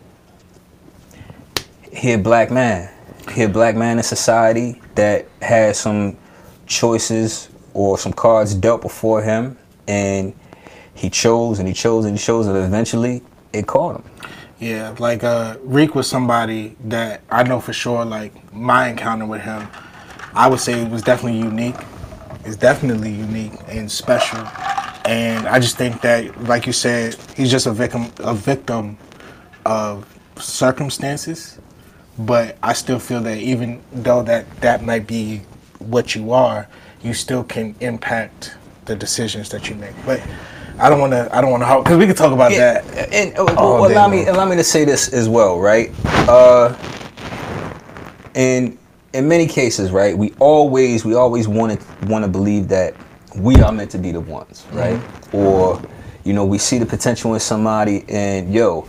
[1.91, 2.89] he a black man.
[3.31, 6.17] He a black man in society that has some
[6.65, 10.33] choices or some cards dealt before him, and
[10.93, 13.21] he chose and he chose and he chose, and eventually
[13.53, 14.03] it caught him.
[14.59, 18.03] Yeah, like uh, Reek was somebody that I know for sure.
[18.03, 19.67] Like my encounter with him,
[20.33, 21.75] I would say it was definitely unique.
[22.43, 24.39] It's definitely unique and special.
[25.05, 28.97] And I just think that, like you said, he's just a victim, a victim
[29.65, 30.05] of
[30.37, 31.59] circumstances.
[32.17, 35.41] But I still feel that even though that that might be
[35.79, 36.67] what you are,
[37.03, 39.93] you still can impact the decisions that you make.
[40.05, 40.21] But
[40.79, 41.29] I don't want to.
[41.35, 43.13] I don't want to because we could talk about Yeah, that.
[43.13, 45.91] and uh, well, allow me allow me to say this as well, right?
[46.27, 46.75] Uh,
[48.35, 48.77] in
[49.13, 52.95] in many cases, right, we always we always want to want to believe that
[53.35, 54.99] we are meant to be the ones, right?
[55.33, 55.81] Or
[56.23, 58.87] you know, we see the potential in somebody, and yo,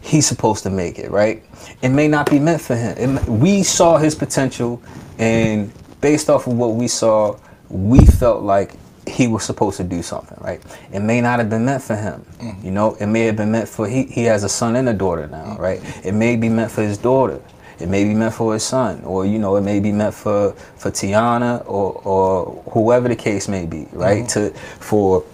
[0.00, 1.42] he's supposed to make it, right?
[1.82, 3.18] It may not be meant for him.
[3.18, 4.82] It, we saw his potential,
[5.18, 8.72] and based off of what we saw, we felt like
[9.06, 10.62] he was supposed to do something, right?
[10.92, 12.24] It may not have been meant for him.
[12.38, 12.64] Mm.
[12.64, 14.92] You know, it may have been meant for he he has a son and a
[14.92, 15.58] daughter now, mm.
[15.58, 15.80] right?
[16.04, 17.40] It may be meant for his daughter.
[17.78, 20.52] It may be meant for his son, or you know, it may be meant for
[20.52, 24.24] for Tiana or or whoever the case may be, right?
[24.24, 24.52] Mm-hmm.
[24.52, 25.24] To for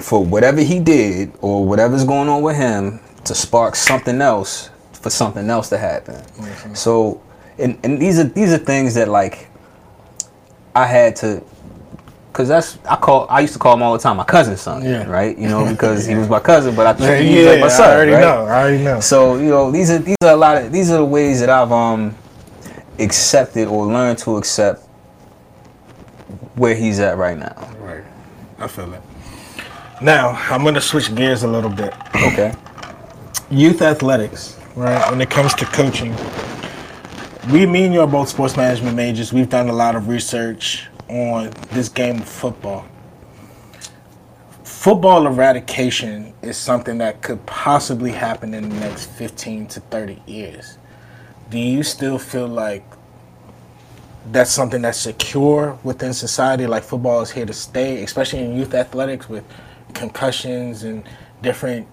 [0.00, 5.10] for whatever he did or whatever's going on with him to spark something else for
[5.10, 6.22] something else to happen.
[6.74, 7.20] So,
[7.58, 9.48] and, and these are these are things that like
[10.74, 11.42] I had to,
[12.32, 14.82] cause that's I call I used to call him all the time my cousin's son,
[14.84, 15.06] Yeah.
[15.08, 15.36] right?
[15.36, 17.60] You know, because he was my cousin, but I Yeah, treated him he was like
[17.60, 18.20] my son, I already right?
[18.20, 18.44] know.
[18.46, 19.00] I already know.
[19.00, 21.50] So you know, these are these are a lot of these are the ways that
[21.50, 22.14] I've um
[22.98, 24.82] accepted or learned to accept
[26.56, 27.56] where he's at right now.
[27.80, 28.04] Right.
[28.58, 29.02] I feel it.
[30.02, 31.94] Now, I'm to switch gears a little bit.
[32.14, 32.54] Okay.
[33.50, 35.10] Youth athletics, right?
[35.10, 36.14] When it comes to coaching,
[37.50, 39.32] we, me and you are both sports management majors.
[39.32, 42.86] We've done a lot of research on this game of football.
[44.62, 50.78] Football eradication is something that could possibly happen in the next 15 to 30 years.
[51.50, 52.84] Do you still feel like
[54.26, 56.66] that's something that's secure within society.
[56.66, 59.44] Like football is here to stay, especially in youth athletics with
[59.94, 61.02] concussions and
[61.42, 61.86] different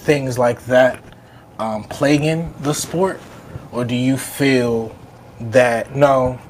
[0.00, 1.02] things like that
[1.58, 3.20] um, plaguing the sport,
[3.70, 4.96] or do you feel
[5.40, 6.40] that no,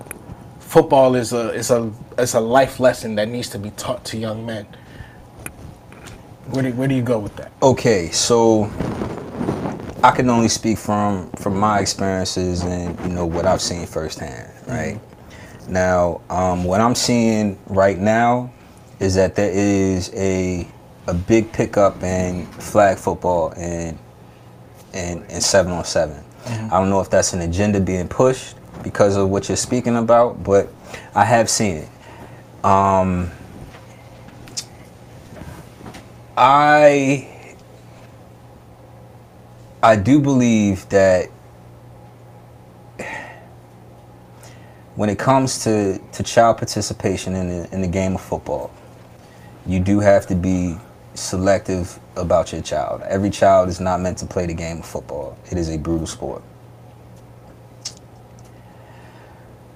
[0.60, 4.18] football is a is a is a life lesson that needs to be taught to
[4.18, 4.66] young men?
[6.50, 7.52] Where do, where do you go with that?
[7.62, 8.64] Okay, so
[10.02, 14.48] I can only speak from from my experiences and you know what I've seen firsthand,
[14.66, 15.00] right?
[15.68, 18.52] Now, um, what I'm seeing right now
[18.98, 20.66] is that there is a
[21.06, 23.98] a big pickup in flag football and
[24.92, 29.16] and and seven on 7 I don't know if that's an agenda being pushed because
[29.16, 30.72] of what you're speaking about, but
[31.14, 31.88] I have seen it.
[32.64, 33.30] Um,
[36.36, 37.28] I
[39.82, 41.28] I do believe that
[44.96, 48.70] when it comes to, to child participation in the, in the game of football,
[49.66, 50.76] you do have to be
[51.20, 53.02] selective about your child.
[53.02, 55.36] Every child is not meant to play the game of football.
[55.50, 56.42] It is a brutal sport.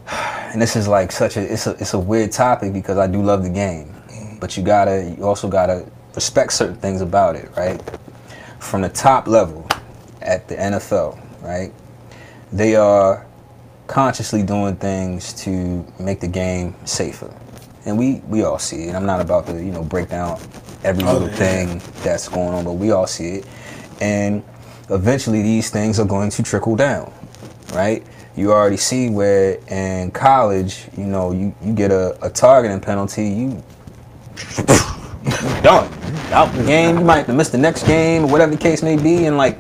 [0.55, 3.21] And this is like such a it's a it's a weird topic because I do
[3.21, 3.93] love the game.
[4.39, 7.83] But you gotta you also gotta respect certain things about it, right?
[8.61, 9.69] From the top level
[10.23, 11.73] at the NFL, right?
[12.53, 13.27] They are
[13.87, 17.35] consciously doing things to make the game safer.
[17.85, 18.95] And we, we all see it.
[18.95, 20.41] I'm not about to, you know, break down
[20.85, 23.47] every Oh, little thing that's going on, but we all see it.
[24.01, 24.43] And
[24.91, 27.13] eventually these things are going to trickle down,
[27.73, 28.05] right?
[28.37, 33.29] You already see where in college, you know, you, you get a, a targeting penalty,
[33.29, 33.63] you
[35.63, 35.91] done.
[36.33, 38.83] Out the game, you might have to miss the next game or whatever the case
[38.83, 39.27] may be.
[39.27, 39.59] And like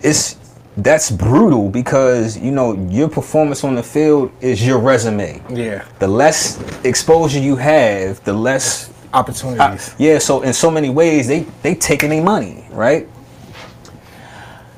[0.00, 0.36] it's
[0.76, 5.42] that's brutal because you know your performance on the field is your resume.
[5.50, 5.84] Yeah.
[5.98, 9.88] The less exposure you have, the less Opportunities.
[9.88, 13.08] Uh, yeah, so in so many ways they they taking their money, right?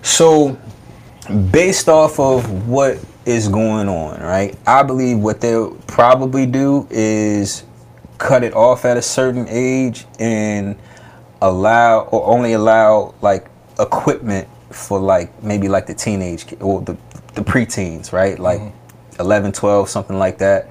[0.03, 0.57] So
[1.51, 4.57] based off of what is going on, right?
[4.65, 7.65] I believe what they'll probably do is
[8.19, 10.77] cut it off at a certain age and
[11.43, 13.49] allow or only allow like
[13.81, 16.97] equipment for like maybe like the teenage or the
[17.35, 18.39] the preteens, right?
[18.39, 19.21] Like mm-hmm.
[19.21, 20.71] 11, 12, something like that.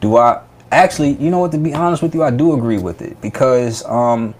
[0.00, 3.02] Do I actually, you know what, to be honest with you, I do agree with
[3.02, 4.34] it because um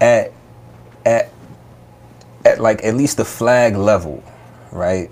[0.00, 0.32] at
[1.04, 1.30] at
[2.44, 4.22] at like at least the flag level,
[4.72, 5.10] right?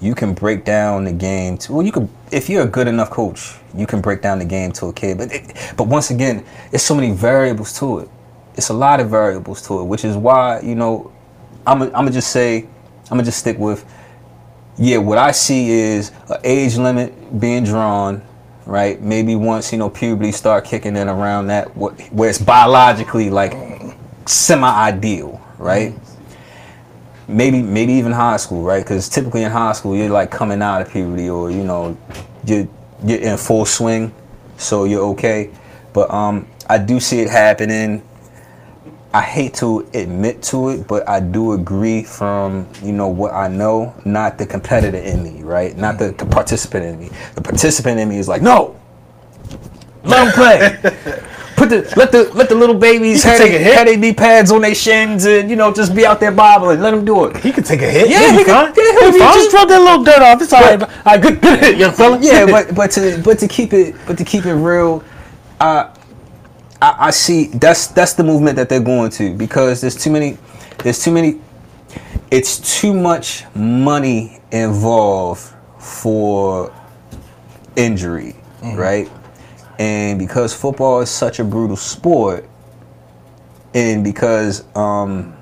[0.00, 3.10] You can break down the game to well you can if you're a good enough
[3.10, 5.18] coach, you can break down the game to a kid.
[5.18, 8.10] But it, but once again, it's so many variables to it.
[8.54, 11.12] It's a lot of variables to it, which is why, you know,
[11.66, 12.66] I'm I'm gonna just say
[13.10, 13.84] I'm gonna just stick with
[14.78, 18.22] yeah, what I see is an age limit being drawn,
[18.68, 19.00] right?
[19.00, 23.54] Maybe once you know puberty start kicking in around that, where it's biologically like
[24.26, 25.94] semi-ideal, right?
[27.26, 28.84] Maybe maybe even high school, right?
[28.84, 31.96] Because typically in high school you're like coming out of puberty, or you know
[32.44, 32.68] you're
[33.04, 34.14] you're in full swing,
[34.58, 35.50] so you're okay.
[35.94, 38.02] But um, I do see it happening.
[39.14, 43.48] I hate to admit to it, but I do agree from you know what I
[43.48, 45.76] know, not the competitor in me, right?
[45.76, 47.10] Not the, the participant in me.
[47.34, 48.78] The participant in me is like, no,
[50.04, 51.22] let them play.
[51.56, 53.74] Put the let the let the little babies have take a hit.
[53.74, 56.80] have their knee pads on their shins and you know just be out there bobbling.
[56.80, 57.36] Let them do it.
[57.38, 58.08] He could take a hit.
[58.08, 59.18] Yeah, He'll he could- yeah, he'll He.
[59.18, 60.40] Just rub that little dirt off.
[60.40, 60.80] It's all right.
[60.80, 62.18] All right, good, good hit, young fella.
[62.20, 65.02] yeah, but but to but to keep it but to keep it real,
[65.58, 65.92] uh,
[66.80, 70.38] I, I see that's that's the movement that they're going to because there's too many
[70.78, 71.40] there's too many
[72.30, 76.72] it's too much money involved for
[77.76, 79.10] injury, right?
[79.78, 82.48] And because football is such a brutal sport,
[83.74, 85.34] and because um,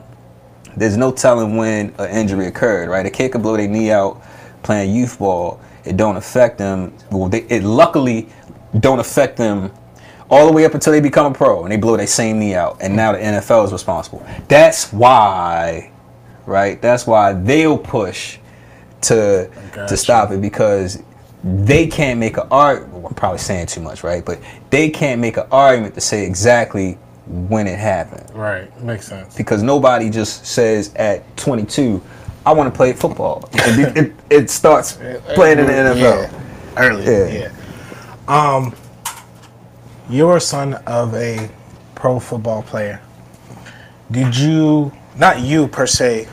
[0.76, 3.04] there's no telling when an injury occurred, right?
[3.04, 4.22] A kid could blow their knee out
[4.62, 5.60] playing youth ball.
[5.84, 6.96] It don't affect them.
[7.10, 8.28] Well, they, it luckily
[8.78, 9.72] don't affect them
[10.28, 12.54] all the way up until they become a pro and they blow their same knee
[12.54, 12.78] out.
[12.80, 14.26] And now the NFL is responsible.
[14.48, 15.90] That's why,
[16.46, 16.80] right?
[16.82, 18.38] That's why they'll push
[19.02, 19.50] to
[19.88, 21.02] to stop it because
[21.44, 22.88] they can't make an art.
[22.92, 24.24] I'm probably saying too much, right?
[24.24, 29.36] But they can't make an argument to say exactly when it happened Right, makes sense.
[29.36, 32.00] because nobody just says at 22,
[32.44, 33.48] I want to play football.
[33.52, 34.92] It, it, it starts
[35.34, 36.32] playing in the NFL.
[36.32, 37.04] Yeah, early.
[37.04, 37.50] Yeah.
[37.50, 37.52] Yeah.
[38.28, 38.74] Um,
[40.08, 41.50] you're a son of a
[41.94, 43.00] pro football player.
[44.10, 44.92] Did you?
[45.16, 46.28] Not you per se.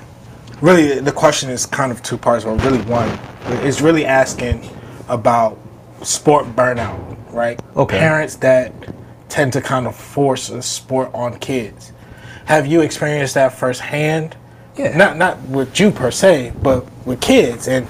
[0.61, 3.17] Really, the question is kind of two parts, but really one.
[3.65, 4.69] It's really asking
[5.09, 5.57] about
[6.01, 7.59] sport burnout, right?
[7.75, 7.97] Okay.
[7.97, 8.73] Parents that
[9.29, 11.91] tend to kind of force a sport on kids.
[12.45, 14.35] Have you experienced that firsthand?
[14.77, 14.95] Yeah.
[14.97, 17.67] Not not with you per se, but with kids.
[17.67, 17.87] And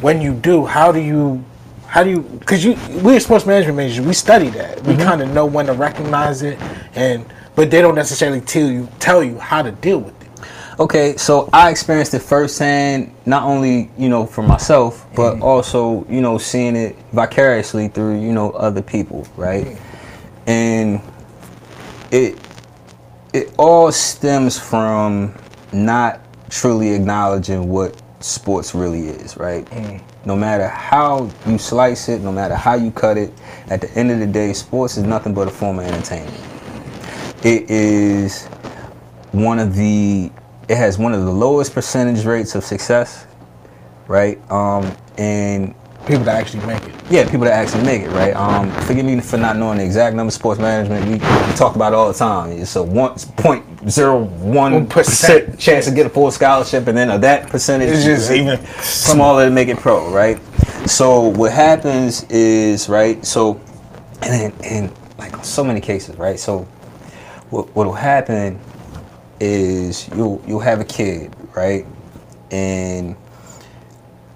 [0.00, 1.44] when you do, how do you,
[1.96, 2.20] how do you?
[2.20, 4.82] Because you, we're sports management majors, we study that.
[4.82, 5.02] We mm-hmm.
[5.02, 6.60] kind of know when to recognize it,
[6.94, 10.28] and but they don't necessarily tell you tell you how to deal with it.
[10.78, 15.42] Okay, so I experienced it firsthand, not only you know for myself, but mm-hmm.
[15.42, 19.64] also you know seeing it vicariously through you know other people, right?
[19.64, 20.50] Mm-hmm.
[20.50, 21.00] And
[22.10, 22.38] it
[23.32, 25.34] it all stems from
[25.72, 29.64] not truly acknowledging what sports really is, right?
[29.70, 30.02] Mm.
[30.26, 33.32] No matter how you slice it, no matter how you cut it,
[33.68, 36.36] at the end of the day, sports is nothing but a form of entertainment.
[37.44, 38.48] It is
[39.32, 40.30] one of the
[40.68, 43.26] it has one of the lowest percentage rates of success
[44.08, 45.74] right um and
[46.06, 46.94] People that actually make it.
[47.10, 48.32] Yeah, people that actually make it, right?
[48.34, 50.30] Um, forgive me for not knowing the exact number.
[50.30, 52.52] Sports management, we, we talk about it all the time.
[52.52, 57.10] It's a one point zero one percent chance to get a full scholarship, and then
[57.10, 60.40] of that percentage, It's just even smaller to make it pro, right?
[60.88, 63.24] So what happens is, right?
[63.24, 63.60] So,
[64.22, 66.38] and then, and like so many cases, right?
[66.38, 66.60] So,
[67.50, 68.60] what what'll happen
[69.40, 71.84] is you'll you'll have a kid, right?
[72.52, 73.16] And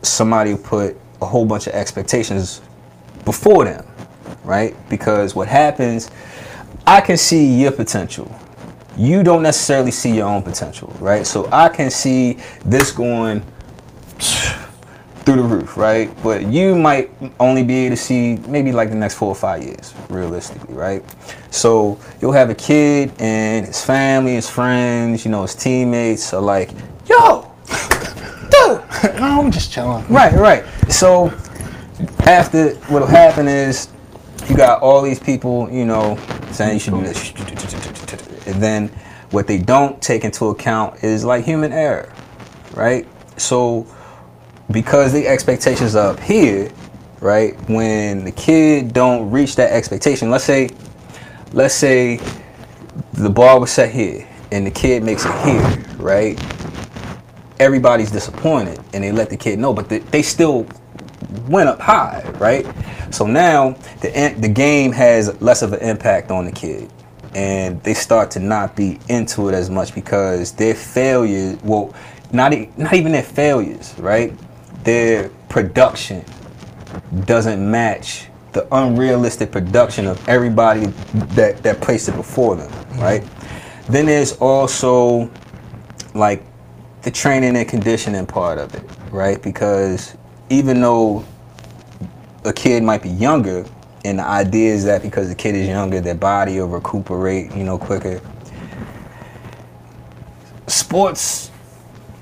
[0.02, 2.60] somebody will put a whole bunch of expectations
[3.24, 3.86] before them,
[4.44, 4.74] right?
[4.88, 6.10] Because what happens,
[6.86, 8.34] I can see your potential.
[8.96, 11.26] You don't necessarily see your own potential, right?
[11.26, 13.40] So I can see this going
[14.18, 16.10] through the roof, right?
[16.22, 19.62] But you might only be able to see maybe like the next four or five
[19.62, 21.04] years, realistically, right?
[21.50, 26.42] So you'll have a kid and his family, his friends, you know, his teammates are
[26.42, 26.70] like,
[27.08, 27.49] yo,
[28.50, 30.06] dude, no, I'm just chilling.
[30.08, 30.64] Right, right.
[30.90, 31.28] So
[32.20, 33.88] after what'll happen is
[34.48, 36.18] you got all these people, you know,
[36.52, 37.32] saying you should do this,
[38.46, 38.88] and then
[39.30, 42.12] what they don't take into account is like human error,
[42.74, 43.06] right?
[43.36, 43.86] So
[44.70, 46.70] because the expectations are up here,
[47.20, 47.54] right?
[47.68, 50.70] When the kid don't reach that expectation, let's say,
[51.52, 52.20] let's say
[53.12, 56.38] the bar was set here and the kid makes it here, right?
[57.60, 60.66] Everybody's disappointed and they let the kid know, but they, they still
[61.48, 62.66] went up high, right?
[63.10, 66.90] So now the the game has less of an impact on the kid,
[67.34, 71.94] and they start to not be into it as much because their failures, well,
[72.32, 74.32] not e- not even their failures, right?
[74.84, 76.24] Their production
[77.26, 80.86] doesn't match the unrealistic production of everybody
[81.34, 83.22] that that placed it before them, right?
[83.22, 83.92] Mm-hmm.
[83.92, 85.30] Then there's also
[86.14, 86.44] like
[87.02, 89.40] the training and conditioning part of it, right?
[89.42, 90.16] Because
[90.50, 91.24] even though
[92.44, 93.64] a kid might be younger,
[94.04, 97.64] and the idea is that because the kid is younger, their body will recuperate, you
[97.64, 98.20] know, quicker.
[100.66, 101.50] Sports,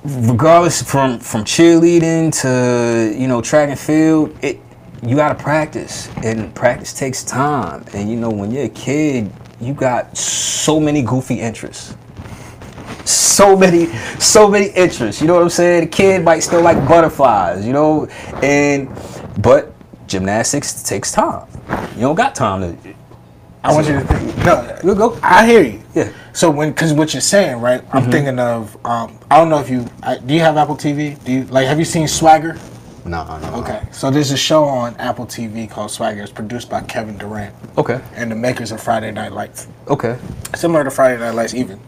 [0.05, 4.59] regardless from from cheerleading to you know track and field, it
[5.03, 7.85] you gotta practice, and practice takes time.
[7.95, 11.95] And you know when you're a kid, you got so many goofy interests
[13.09, 13.87] so many,
[14.19, 15.21] so many interests.
[15.21, 15.83] You know what I'm saying?
[15.85, 18.07] The kid might still like butterflies, you know,
[18.43, 18.89] and
[19.41, 19.75] but
[20.07, 21.47] gymnastics takes time.
[21.95, 22.95] You don't got time to.
[23.65, 24.37] I want you to think.
[24.39, 25.19] No, You go.
[25.23, 25.83] I hear you.
[25.95, 26.13] Yeah.
[26.33, 27.83] So when, because what you're saying, right?
[27.93, 28.77] I'm thinking of.
[28.87, 29.87] Um, I don't know if you.
[30.03, 31.23] I, do you have Apple TV?
[31.25, 31.67] Do you like?
[31.67, 32.57] Have you seen Swagger?
[33.05, 33.55] No, no.
[33.63, 33.83] Okay.
[33.91, 36.23] So there's a show on Apple TV called Swagger.
[36.23, 38.01] It's produced by Kevin Durant Okay.
[38.15, 39.67] and the makers of Friday Night Lights.
[39.89, 40.19] Okay.
[40.55, 41.81] Similar to Friday Night Lights, even.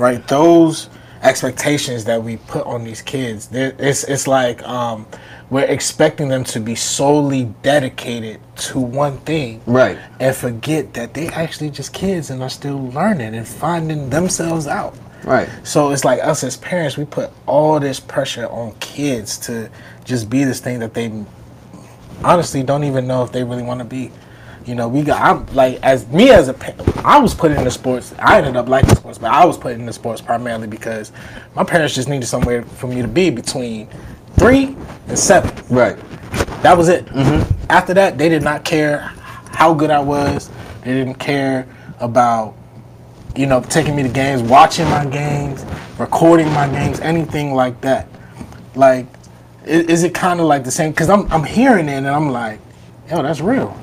[0.00, 0.26] Right.
[0.28, 0.88] Those
[1.22, 5.06] expectations that we put on these kids, it's it's like um,
[5.50, 9.98] we're expecting them to be solely dedicated to one thing Right.
[10.18, 14.96] and forget that they actually just kids and are still learning and finding themselves out.
[15.22, 15.50] Right.
[15.64, 19.68] So it's like us as parents, we put all this pressure on kids to
[20.04, 21.12] just be this thing that they
[22.24, 24.10] honestly don't even know if they really want to be.
[24.70, 26.54] You know, we got I'm like as me as a
[27.04, 28.14] I was put into sports.
[28.20, 31.10] I ended up liking sports, but I was put into sports primarily because
[31.56, 33.88] my parents just needed somewhere for me to be between
[34.34, 34.76] three
[35.08, 35.52] and seven.
[35.74, 35.98] Right.
[36.62, 37.04] That was it.
[37.06, 37.52] Mm-hmm.
[37.68, 38.98] After that, they did not care
[39.50, 40.50] how good I was.
[40.84, 41.66] They didn't care
[41.98, 42.54] about,
[43.34, 45.64] you know, taking me to games, watching my games,
[45.98, 48.06] recording my games, anything like that.
[48.76, 49.06] Like,
[49.66, 50.92] is, is it kind of like the same?
[50.92, 52.60] Because I'm, I'm hearing it and I'm like,
[53.10, 53.76] yo, that's real.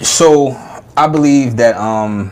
[0.00, 0.50] So
[0.96, 2.30] I believe that um,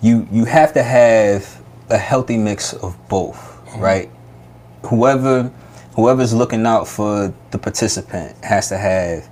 [0.00, 4.10] you you have to have a healthy mix of both, right?
[4.86, 5.50] Whoever
[5.94, 9.28] whoever's looking out for the participant has to have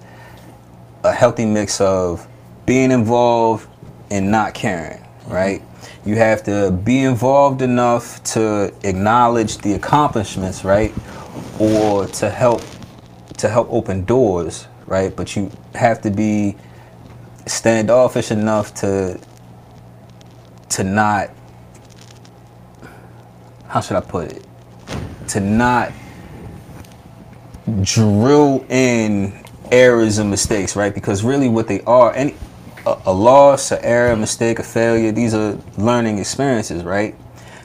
[1.04, 2.26] a healthy mix of
[2.66, 3.68] being involved
[4.10, 5.62] and not caring, right?
[6.04, 10.92] You have to be involved enough to acknowledge the accomplishments, right?
[11.60, 12.62] Or to help
[13.36, 15.14] to help open doors, right?
[15.14, 16.56] But you have to be
[17.48, 19.18] standoffish enough to
[20.70, 21.30] to not
[23.68, 24.46] how should I put it?
[25.28, 25.92] To not
[27.82, 30.92] drill in errors and mistakes, right?
[30.92, 32.34] Because really what they are, any
[32.86, 37.14] a, a loss, an error, a mistake, a failure, these are learning experiences, right?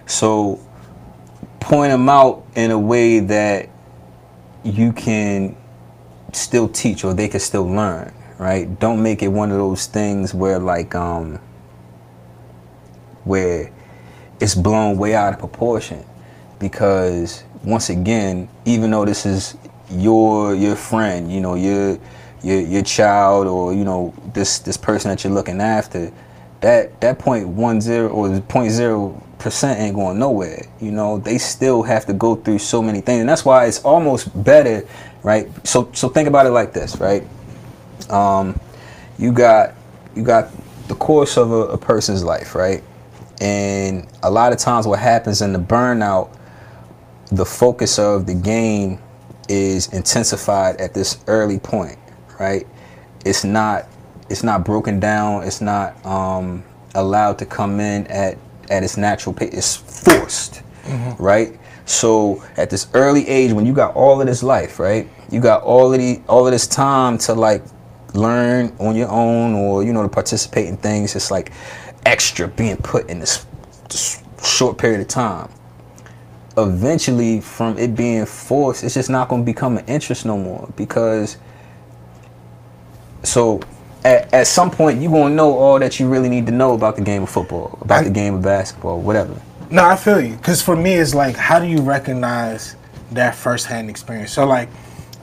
[0.06, 0.60] So
[1.62, 3.70] point them out in a way that
[4.64, 5.56] you can
[6.34, 8.14] still teach or they can still learn,
[8.44, 8.78] right?
[8.80, 11.40] Don't make it one of those things where like um
[13.24, 13.72] where
[14.42, 16.04] it's blown way out of proportion
[16.60, 19.56] because once again, even though this is
[19.90, 21.98] your your friend, you know, your
[22.44, 26.12] your your child or you know this this person that you're looking after,
[26.60, 30.66] that that point one zero or point zero percent ain't going nowhere.
[30.82, 33.82] You know, they still have to go through so many things, and that's why it's
[33.84, 34.86] almost better,
[35.24, 35.48] right?
[35.66, 37.24] So so think about it like this, right?
[38.14, 38.60] Um,
[39.18, 39.74] you got
[40.16, 40.50] you got
[40.88, 42.84] the course of a, a person's life, right?
[43.42, 46.36] And a lot of times, what happens in the burnout,
[47.32, 49.00] the focus of the game
[49.50, 51.98] is intensified at this early point,
[52.40, 52.68] right?
[53.26, 53.88] It's not
[54.30, 55.44] it's not broken down.
[55.44, 56.64] It's not um,
[56.96, 58.38] allowed to come in at
[58.70, 59.54] at its natural pace.
[59.54, 60.62] It's forced,
[61.20, 61.60] right?
[61.86, 65.10] So at this early age, when you got all of this life, right?
[65.30, 67.64] You got all of the all of this time to like
[68.14, 71.16] learn on your own, or you know, to participate in things.
[71.16, 71.52] It's like
[72.06, 73.46] extra being put in this,
[73.90, 75.50] this short period of time.
[76.58, 80.72] Eventually, from it being forced, it's just not going to become an interest no more
[80.76, 81.38] because.
[83.24, 83.62] So
[84.04, 86.96] at, at some point you're gonna know all that you really need to know about
[86.98, 89.40] the game of football, about I- the game of basketball, whatever.
[89.70, 90.36] No, I feel you.
[90.36, 92.76] Because for me, it's like, how do you recognize
[93.12, 94.32] that firsthand experience?
[94.32, 94.70] So, like,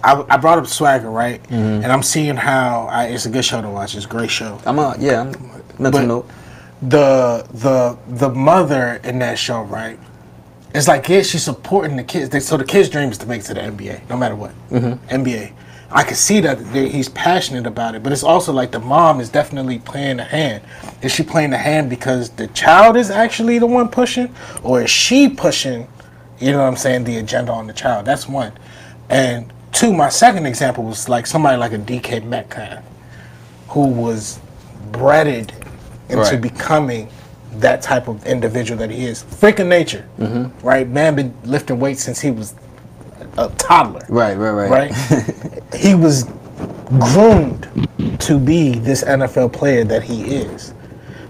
[0.03, 1.43] I, I brought up Swagger, right?
[1.45, 1.55] Mm-hmm.
[1.83, 3.95] And I'm seeing how I, it's a good show to watch.
[3.95, 4.61] It's a great show.
[4.67, 5.33] I'm a yeah, I'm
[5.79, 6.31] mental But- note.
[6.83, 9.99] The the the mother in that show, right?
[10.75, 12.31] It's like, yeah, she's supporting the kids.
[12.31, 14.53] They, so the kid's dream is to make it to the NBA, no matter what.
[14.71, 15.53] NBA.
[15.91, 19.29] I can see that he's passionate about it, but it's also like the mom is
[19.29, 20.63] definitely playing a hand.
[21.03, 24.33] Is she playing the hand because the child is actually the one pushing,
[24.63, 25.89] or is she pushing?
[26.39, 27.05] You know what I'm saying?
[27.05, 28.07] The agenda on the child.
[28.07, 28.53] That's one.
[29.11, 32.83] And two, my second example was like somebody like a DK Metcalf,
[33.69, 34.41] who was
[34.93, 35.53] breaded
[36.09, 36.41] into Right.
[36.41, 37.09] becoming
[37.59, 39.23] that type of individual that he is.
[39.25, 40.67] Freaking nature, Mm-hmm.
[40.67, 40.89] right?
[40.89, 42.55] Man been lifting weights since he was
[43.39, 44.71] a toddler, Right, right, right.
[44.91, 45.63] right?
[45.75, 46.25] he was
[46.99, 47.69] groomed
[48.21, 50.75] to be this NFL player that he is.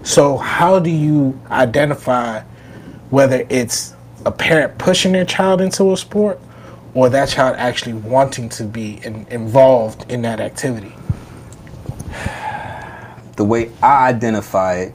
[0.03, 2.41] So how do you identify
[3.11, 3.93] whether it's
[4.25, 6.39] a parent pushing their child into a sport
[6.93, 10.93] or that child actually wanting to be in, involved in that activity?
[13.35, 14.93] the way I identify it,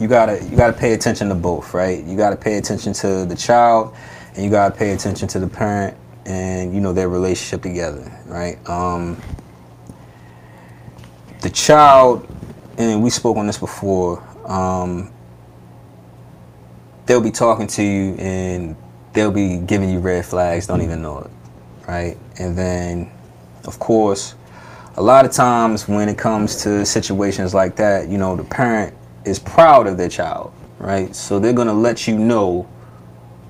[0.00, 2.02] you gotta you gotta pay attention to both, right?
[2.04, 3.94] You gotta pay attention to the child,
[4.34, 5.96] and you gotta pay attention to the parent,
[6.26, 8.56] and you know their relationship together, right?
[8.68, 9.20] Um,
[11.42, 12.26] the child,
[12.78, 14.22] and we spoke on this before.
[14.46, 15.12] Um,
[17.06, 18.76] they'll be talking to you, and
[19.12, 21.30] they'll be giving you red flags, don't even know it,
[21.88, 22.16] right?
[22.38, 23.10] And then,
[23.64, 24.34] of course,
[24.96, 28.94] a lot of times when it comes to situations like that, you know, the parent
[29.24, 31.14] is proud of their child, right?
[31.14, 32.68] So they're gonna let you know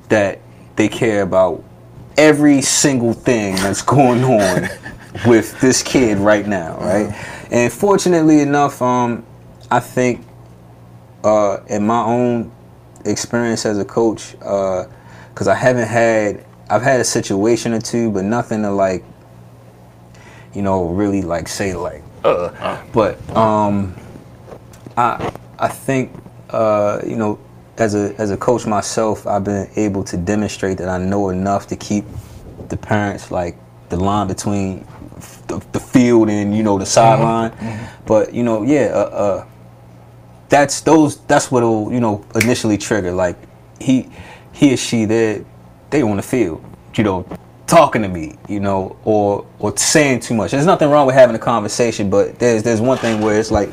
[0.09, 0.41] that
[0.77, 1.63] they care about
[2.17, 4.69] every single thing that's going on
[5.27, 7.15] with this kid right now, right?
[7.51, 9.25] And fortunately enough, um,
[9.71, 10.25] I think
[11.25, 12.53] uh, in my own
[13.05, 14.37] experience as a coach,
[15.31, 19.05] because I haven't had, I've had a situation or two, but nothing to like
[20.55, 22.83] you know, really like say like, uh.
[22.93, 23.95] But um,
[24.97, 26.13] I I think
[26.51, 27.39] uh, you know,
[27.79, 31.67] as a as a coach myself, I've been able to demonstrate that I know enough
[31.69, 32.05] to keep
[32.69, 33.57] the parents like
[33.89, 34.87] the line between
[35.47, 37.53] the, the field and you know the sideline.
[38.07, 39.47] But you know, yeah, uh, uh,
[40.49, 43.37] that's those that's what'll you know initially trigger like
[43.81, 44.09] he
[44.61, 45.45] he or she they
[45.91, 46.63] they on the field
[46.95, 47.25] you know
[47.67, 50.51] talking to me you know or or saying too much.
[50.51, 53.71] There's nothing wrong with having a conversation but there's there's one thing where it's like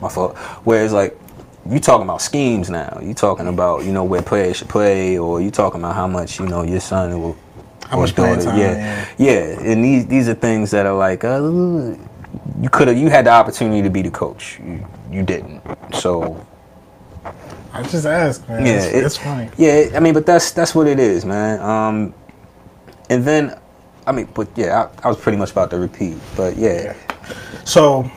[0.00, 1.18] my fault where it's like
[1.68, 2.98] you talking about schemes now.
[3.02, 6.38] You talking about you know where players should play or you talking about how much
[6.40, 7.36] you know your son will
[7.90, 9.08] How much playing daughter- time, yeah.
[9.18, 9.60] Yeah.
[9.72, 11.40] And these these are things that are like uh,
[12.62, 14.58] you could have you had the opportunity to be the coach.
[14.64, 15.60] You, you didn't.
[15.94, 16.36] So
[17.74, 18.64] I just asked, man.
[18.64, 19.50] yeah it's, it- it's funny.
[19.58, 22.14] yeah i mean but that's that's what it is man um
[23.10, 23.58] and then
[24.06, 26.94] i mean but yeah i, I was pretty much about to repeat but yeah
[27.64, 28.10] So,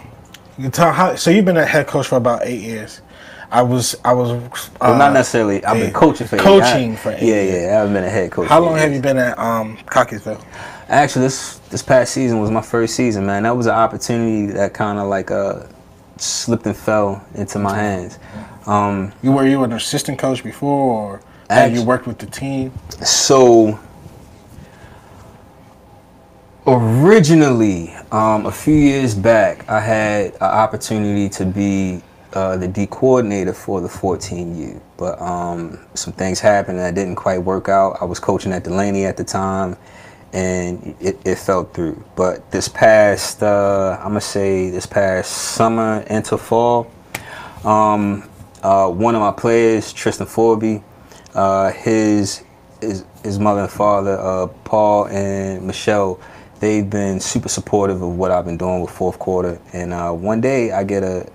[0.57, 1.15] you tell how.
[1.15, 3.01] So you've been a head coach for about eight years.
[3.49, 3.95] I was.
[4.03, 4.29] I was.
[4.31, 7.61] well, uh, not necessarily i've been coaching for eight- coaching I- for eight yeah years.
[7.63, 9.77] yeah i haven't been a head coach How long eight have you been at um,
[9.85, 10.43] Cockeysville?
[10.89, 14.73] actually this this past season was my first season man that was an opportunity that
[14.73, 15.63] kind of like uh
[16.17, 18.19] slipped and fell into my hands
[18.67, 22.73] um You were you an assistant coach before, or have you worked with the team?
[23.03, 23.79] So
[26.67, 32.01] originally, um, a few years back, I had an opportunity to be
[32.33, 37.39] uh, the D coordinator for the 14U, but um, some things happened that didn't quite
[37.39, 37.97] work out.
[38.01, 39.77] I was coaching at Dulaney at the time,
[40.33, 42.03] and it, it fell through.
[42.17, 46.91] But this past, uh, I'm gonna say this past summer into fall,
[47.63, 48.29] um,
[48.67, 50.83] uh, one of my players, Tristan Forby,
[51.33, 52.43] uh, his,
[52.81, 56.19] his his mother and father, uh, Paul and Michelle,
[56.59, 59.61] they've been super supportive of what I've been doing with fourth quarter.
[59.71, 61.29] And uh, one day I get a,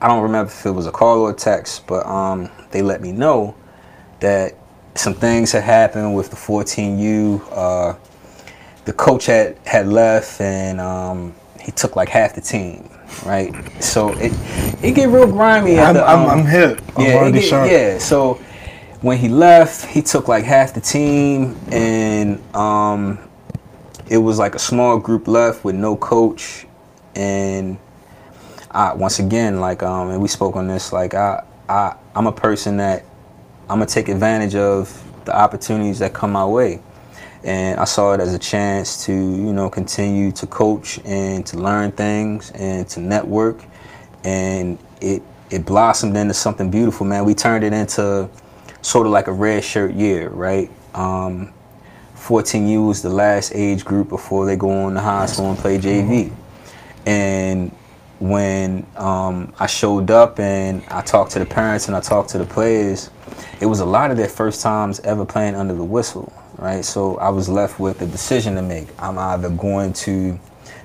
[0.00, 3.00] I don't remember if it was a call or a text, but um, they let
[3.00, 3.54] me know
[4.18, 4.56] that
[4.96, 7.46] some things had happened with the 14U.
[7.52, 7.94] Uh,
[8.86, 11.32] the coach had had left, and um,
[11.62, 12.88] he took like half the team,
[13.24, 13.54] right?
[13.82, 14.32] So it
[14.82, 15.78] it get real grimy.
[15.78, 16.80] I'm, the, I'm, um, I'm hip.
[16.96, 17.98] I'm yeah, get- yeah.
[17.98, 18.34] So
[19.00, 23.18] when he left, he took like half the team, and um,
[24.08, 26.66] it was like a small group left with no coach,
[27.14, 27.78] and
[28.70, 32.32] I once again like um, and we spoke on this like I I I'm a
[32.32, 33.04] person that
[33.68, 36.80] I'm gonna take advantage of the opportunities that come my way.
[37.44, 41.56] And I saw it as a chance to, you know, continue to coach and to
[41.58, 43.64] learn things and to network.
[44.24, 47.24] And it it blossomed into something beautiful, man.
[47.24, 48.28] We turned it into
[48.80, 50.70] sort of like a red shirt year, right?
[50.94, 51.52] Um,
[52.16, 55.78] 14U was the last age group before they go on to high school and play
[55.78, 56.32] JV.
[57.04, 57.74] And
[58.20, 62.38] when um, I showed up and I talked to the parents and I talked to
[62.38, 63.10] the players,
[63.60, 66.32] it was a lot of their first times ever playing under the whistle,
[66.62, 66.84] right?
[66.84, 68.88] So I was left with a decision to make.
[68.98, 70.38] I'm either going to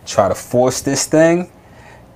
[0.05, 1.51] try to force this thing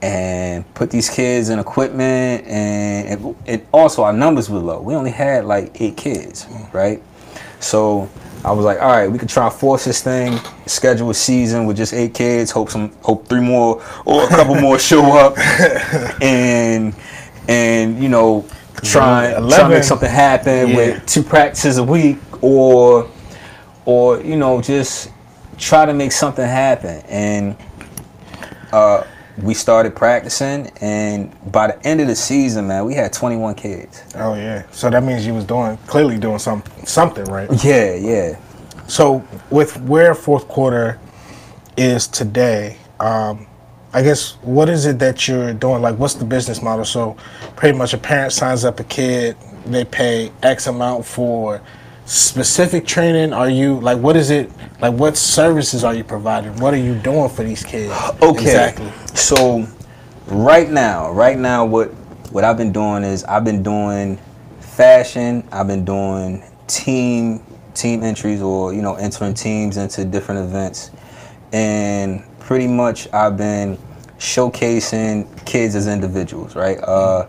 [0.01, 4.81] and put these kids in equipment and, and, and also our numbers were low.
[4.81, 7.01] We only had like eight kids, right?
[7.59, 8.09] So
[8.43, 11.67] I was like, all right, we could try and force this thing, schedule a season
[11.67, 15.37] with just eight kids, hope some hope three more or a couple more show up
[16.21, 16.95] and
[17.47, 18.43] and you know
[18.83, 20.75] try, try to make something happen Yeah.
[20.75, 23.07] with two practices a week or
[23.85, 25.11] or you know just
[25.57, 27.55] try to make something happen and
[28.71, 29.03] uh,
[29.41, 34.03] we started practicing and by the end of the season man we had 21 kids
[34.15, 34.63] Oh yeah.
[34.71, 37.49] So that means you was doing clearly doing some something right.
[37.63, 38.35] yeah yeah
[38.87, 40.99] So with where fourth quarter
[41.77, 43.47] is today, um,
[43.93, 45.81] I guess what is it that you're doing?
[45.81, 46.85] Like, what's the business model?
[46.85, 47.15] So,
[47.55, 51.61] pretty much a parent signs up a kid, they pay X amount for
[52.11, 53.31] specific training.
[53.31, 54.51] Are you like, what is it?
[54.81, 56.57] Like, what services are you providing?
[56.57, 57.93] What are you doing for these kids?
[58.21, 58.41] Okay.
[58.41, 58.91] Exactly.
[59.15, 59.65] So
[60.27, 61.87] right now, right now what
[62.33, 64.17] what I've been doing is I've been doing
[64.59, 67.43] fashion, I've been doing team
[67.73, 70.91] team entries or you know entering teams into different events.
[71.53, 73.77] And pretty much I've been
[74.17, 76.77] showcasing kids as individuals, right?
[76.79, 77.27] Uh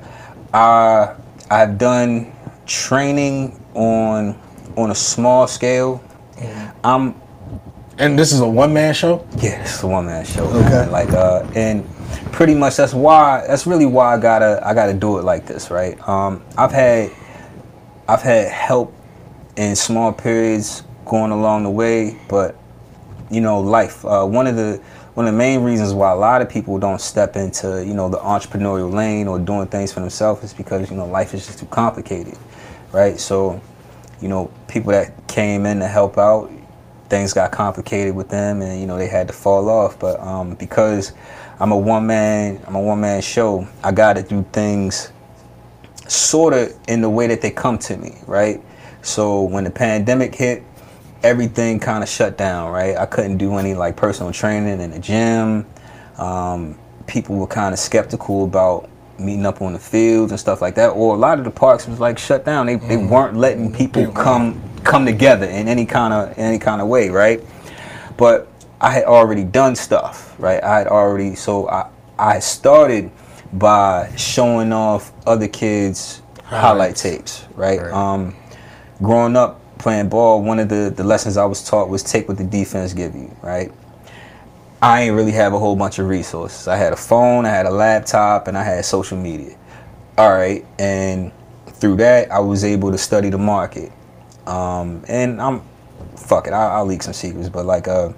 [0.53, 1.15] I
[1.51, 2.33] I've done
[2.67, 4.39] training on
[4.77, 6.03] on a small scale.
[6.39, 6.73] Yeah.
[6.83, 7.15] I'm
[7.99, 9.27] And this is a one man show.
[9.39, 10.45] yeah, it's a one man show.
[10.45, 10.69] Okay.
[10.69, 10.91] Man.
[10.91, 11.87] Like uh and
[12.33, 15.71] pretty much that's why that's really why I gotta I gotta do it like this,
[15.71, 15.97] right?
[16.09, 17.11] Um I've had
[18.09, 18.95] I've had help
[19.57, 22.57] in small periods going along the way, but
[23.31, 24.05] you know, life.
[24.05, 24.81] Uh, one of the
[25.15, 28.09] one of the main reasons why a lot of people don't step into you know
[28.09, 31.59] the entrepreneurial lane or doing things for themselves is because you know life is just
[31.59, 32.37] too complicated,
[32.93, 33.19] right?
[33.19, 33.61] So,
[34.23, 36.51] you know, people that came in to help out,
[37.09, 39.99] things got complicated with them, and you know they had to fall off.
[39.99, 41.13] But um, because
[41.59, 43.67] I'm a one man, I'm a one man show.
[43.83, 45.13] I got to do things
[46.09, 48.63] sort of in the way that they come to me, right?
[49.03, 50.63] So when the pandemic hit,
[51.23, 52.97] everything kind of shut down, right?
[52.97, 55.67] I couldn't do any like personal training in the gym.
[56.19, 60.75] Um, people were kind of skeptical about meeting up on the fields and stuff like
[60.77, 60.89] that.
[60.89, 62.67] Or a lot of the parks was like shut down.
[62.67, 66.89] They, they weren't letting people come come together in any kind of any kind of
[66.89, 67.41] way, right?
[68.17, 68.49] But
[68.81, 70.63] I had already done stuff, right?
[70.63, 71.89] I had already so I
[72.19, 73.11] I started
[73.53, 77.81] by showing off other kids highlight tapes, right?
[77.81, 77.93] Right.
[77.93, 78.35] Um,
[79.03, 82.39] growing up playing ball, one of the, the lessons I was taught was take what
[82.39, 83.73] the defense give you, right?
[84.83, 86.67] I ain't really have a whole bunch of resources.
[86.67, 89.57] I had a phone, I had a laptop, and I had social media.
[90.19, 91.31] All right, and
[91.69, 93.93] through that, I was able to study the market.
[94.45, 95.63] Um, and I'm,
[96.17, 98.09] fuck it, I'll, I'll leak some secrets, but like, uh,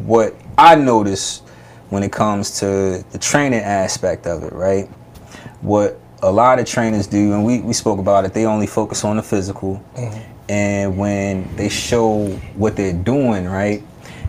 [0.00, 1.42] what I noticed
[1.90, 4.86] when it comes to the training aspect of it, right?
[5.60, 9.04] What a lot of trainers do, and we, we spoke about it, they only focus
[9.04, 9.84] on the physical.
[10.48, 13.82] And when they show what they're doing, right,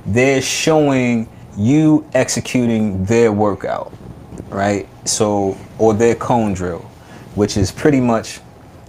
[0.06, 3.94] they're showing you executing their workout,
[4.50, 4.88] right?
[5.06, 6.82] So, or their cone drill,
[7.36, 8.40] which is pretty much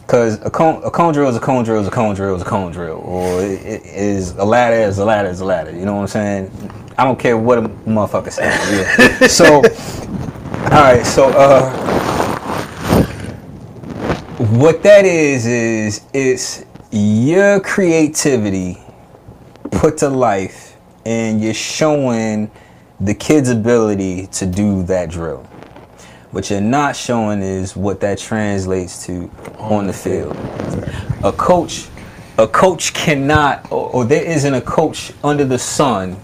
[0.07, 2.43] Cause a cone, a cone drill is a cone drill is a cone drill is
[2.43, 5.73] a cone drill, or it, it is a ladder is a ladder is a ladder.
[5.73, 6.93] You know what I'm saying?
[6.97, 9.21] I don't care what a motherfucker says.
[9.21, 9.27] Yeah.
[9.27, 11.05] so, all right.
[11.05, 11.73] So, uh,
[14.59, 18.79] what that is is it's your creativity
[19.73, 20.76] put to life,
[21.07, 22.51] and you're showing
[22.99, 25.45] the kid's ability to do that drill.
[26.33, 30.37] What you're not showing is what that translates to on the field.
[31.23, 31.87] A coach,
[32.39, 36.17] a coach cannot, or, or there isn't a coach under the sun,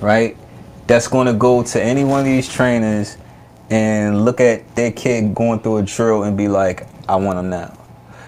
[0.00, 0.36] right?
[0.86, 3.16] That's going to go to any one of these trainers
[3.68, 7.50] and look at their kid going through a drill and be like, "I want him
[7.50, 7.76] now."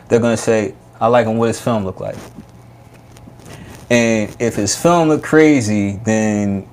[0.09, 1.37] They're going to say, "I like him.
[1.37, 2.17] What his film look like?"
[3.91, 6.69] And if his film look crazy, then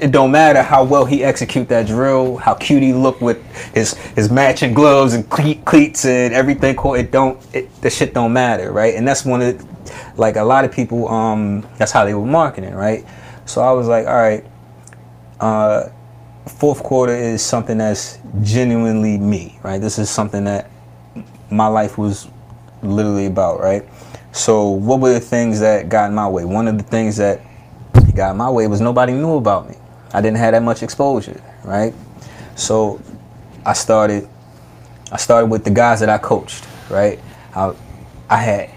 [0.00, 3.94] it don't matter how well he execute that drill, how cute he look with his
[3.94, 6.76] his matching gloves and cle- cleats and everything.
[6.76, 6.94] Cool.
[6.94, 7.40] It don't.
[7.52, 8.94] It, the shit don't matter, right?
[8.94, 11.08] And that's one of, the, like a lot of people.
[11.08, 13.04] Um, that's how they were marketing, right?
[13.46, 14.44] So I was like, all right.
[15.40, 15.88] Uh,
[16.48, 19.80] fourth quarter is something that's genuinely me, right?
[19.80, 20.70] This is something that
[21.50, 22.28] my life was
[22.82, 23.84] literally about, right?
[24.32, 26.44] So what were the things that got in my way?
[26.44, 27.40] One of the things that
[28.14, 29.76] got in my way was nobody knew about me.
[30.12, 31.94] I didn't have that much exposure, right?
[32.56, 33.00] So
[33.64, 34.28] I started
[35.10, 37.18] I started with the guys that I coached, right?
[37.54, 37.74] I,
[38.28, 38.70] I had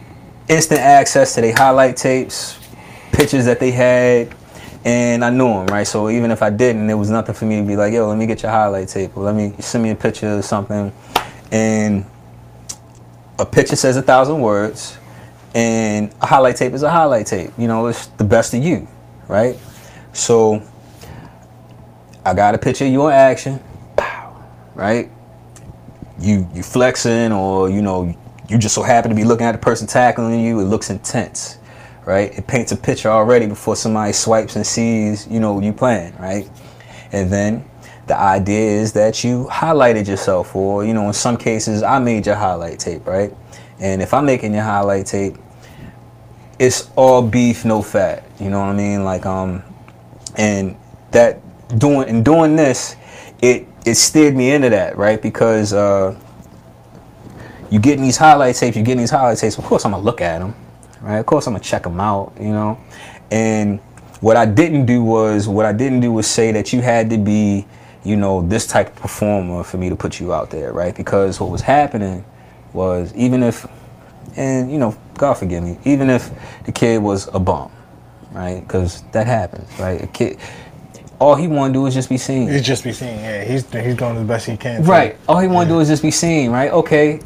[0.48, 2.58] instant access to their highlight tapes,
[3.12, 4.34] pictures that they had,
[4.86, 5.86] and I knew them, right?
[5.86, 8.18] So even if I didn't, it was nothing for me to be like, yo, let
[8.18, 10.94] me get your highlight tape, or let me send me a picture or something.
[11.52, 12.06] And
[13.38, 14.98] a picture says a thousand words,
[15.54, 17.52] and a highlight tape is a highlight tape.
[17.58, 18.88] You know, it's the best of you,
[19.28, 19.58] right?
[20.14, 20.62] So
[22.26, 23.60] I got a picture of you in action,
[23.98, 24.44] pow,
[24.76, 25.10] right?
[26.20, 28.16] You you flexing, or you know,
[28.48, 30.60] you just so happen to be looking at the person tackling you.
[30.60, 31.58] It looks intense,
[32.06, 32.38] right?
[32.38, 36.50] It paints a picture already before somebody swipes and sees, you know, you playing, right?
[37.12, 37.66] And then
[38.08, 42.26] the idea is that you highlighted yourself, or you know, in some cases, I made
[42.26, 43.34] your highlight tape, right?
[43.82, 45.36] And if I'm making your highlight tape,
[46.60, 48.24] it's all beef, no fat.
[48.40, 49.04] You know what I mean?
[49.04, 49.64] Like um,
[50.38, 50.78] and
[51.10, 51.42] that
[51.80, 52.96] doing and doing this,
[53.42, 55.20] it it steered me into that, right?
[55.20, 56.18] Because uh,
[57.72, 59.58] you getting these highlight tapes, you getting these highlight tapes.
[59.58, 60.54] Of course, I'm gonna look at them,
[61.02, 61.18] right?
[61.18, 62.80] Of course, I'm gonna check them out, you know.
[63.32, 63.80] And
[64.20, 67.18] what I didn't do was what I didn't do was say that you had to
[67.18, 67.66] be,
[68.04, 70.96] you know, this type of performer for me to put you out there, right?
[70.96, 72.24] Because what was happening
[72.74, 73.68] was even if,
[74.36, 76.32] and you know, God forgive me, even if
[76.66, 77.72] the kid was a bum,
[78.32, 78.62] right?
[78.62, 80.02] Because that happens, right?
[80.02, 80.40] A kid,
[81.20, 82.50] all he want to do is just be seen.
[82.50, 83.20] He's just be seen.
[83.20, 84.84] Yeah, he's he's doing the best he can.
[84.84, 85.18] Right.
[85.30, 86.72] All he want to do is just be seen, right?
[86.72, 87.20] Okay,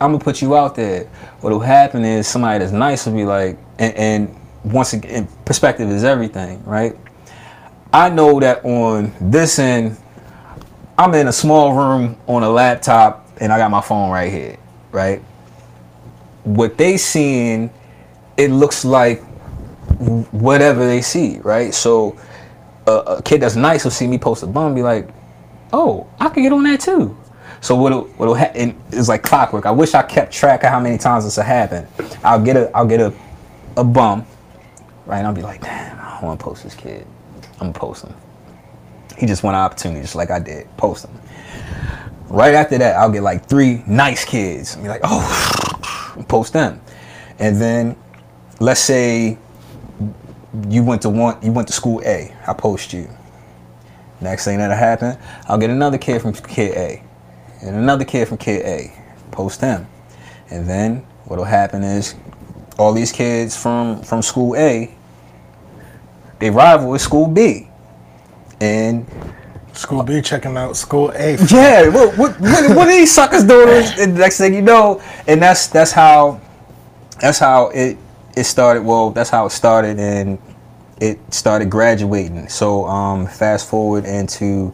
[0.00, 1.04] I'm gonna put you out there.
[1.40, 6.04] What'll happen is somebody that's nice will be like, and, and once again, perspective is
[6.04, 6.96] everything, right?
[7.92, 9.96] I know that on this end,
[10.98, 14.58] I'm in a small room on a laptop, and I got my phone right here,
[14.92, 15.20] right?
[16.44, 17.70] What they seeing,
[18.36, 19.22] it looks like
[20.32, 21.74] whatever they see, right?
[21.74, 22.16] So
[22.86, 25.08] a, kid that's nice will see me post a bum be like,
[25.72, 27.16] oh, I can get on that too.
[27.60, 29.66] So what'll, what'll ha- and it's like clockwork.
[29.66, 31.86] I wish I kept track of how many times this will happen.
[32.24, 33.12] I'll get a I'll get a
[33.76, 34.24] a bum,
[35.06, 35.18] right?
[35.18, 37.06] And I'll be like, damn, I don't want to post this kid.
[37.60, 38.14] I'm gonna post him.
[39.18, 40.74] He just want an opportunity, just like I did.
[40.78, 41.20] Post him.
[42.30, 44.76] Right after that, I'll get like three nice kids.
[44.76, 46.80] Be like, oh, post them.
[47.40, 47.96] And then
[48.60, 49.36] let's say
[50.68, 52.32] you went to one you went to school A.
[52.46, 53.08] I post you.
[54.20, 55.18] Next thing that'll happen,
[55.48, 57.02] I'll get another kid from kid A.
[57.62, 58.92] And another kid from kid A.
[59.32, 59.88] Post them.
[60.50, 62.14] And then what'll happen is
[62.78, 64.94] all these kids from from school A,
[66.38, 67.68] they rival with school B.
[68.60, 69.06] And
[69.72, 71.36] School B checking out school A.
[71.50, 73.84] yeah, what what what, what are these suckers doing?
[73.98, 76.40] And next thing you know, and that's that's how
[77.20, 77.96] that's how it
[78.36, 78.84] it started.
[78.84, 80.38] Well, that's how it started, and
[81.00, 82.48] it started graduating.
[82.48, 84.72] So um, fast forward into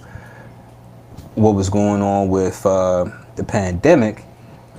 [1.34, 4.24] what was going on with uh, the pandemic,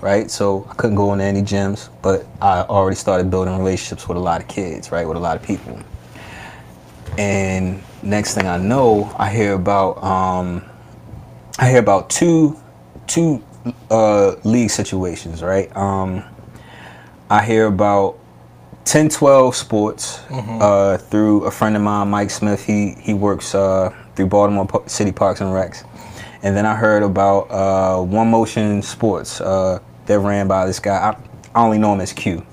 [0.02, 0.30] right?
[0.30, 4.22] So I couldn't go into any gyms, but I already started building relationships with a
[4.22, 5.80] lot of kids, right, with a lot of people.
[7.18, 10.64] And next thing I know, I hear about um,
[11.60, 12.60] I hear about two
[13.08, 13.44] two
[13.90, 15.76] uh, league situations, right?
[15.76, 16.24] Um,
[17.30, 18.14] I hear about
[18.88, 22.64] 1012 Sports uh, through a friend of mine, Mike Smith.
[22.64, 25.84] He he works uh, through Baltimore City Parks and Recs.
[26.44, 30.96] And then I heard about uh, One Motion Sports uh, They're ran by this guy.
[30.96, 31.18] I,
[31.60, 32.46] I only know him as Q,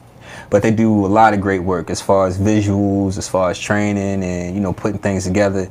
[0.51, 3.59] but they do a lot of great work as far as visuals, as far as
[3.59, 5.71] training, and you know putting things together.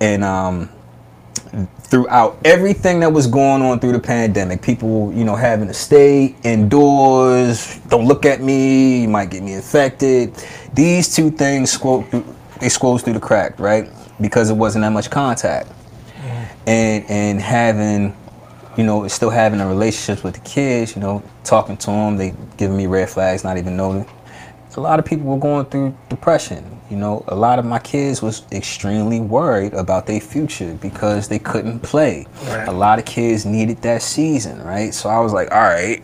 [0.00, 0.68] And um,
[1.94, 6.34] throughout everything that was going on through the pandemic, people, you know, having to stay
[6.42, 10.34] indoors, don't look at me, you might get me infected.
[10.72, 12.24] These two things through,
[12.60, 13.88] they squoze through the crack, right?
[14.20, 15.70] Because it wasn't that much contact.
[16.66, 18.16] And and having,
[18.76, 22.34] you know, still having a relationships with the kids, you know, talking to them, they
[22.56, 24.06] giving me red flags, not even knowing.
[24.76, 26.80] A lot of people were going through depression.
[26.90, 31.38] You know, a lot of my kids was extremely worried about their future because they
[31.38, 32.26] couldn't play.
[32.46, 32.66] Right.
[32.66, 34.92] A lot of kids needed that season, right?
[34.92, 36.02] So I was like, all right,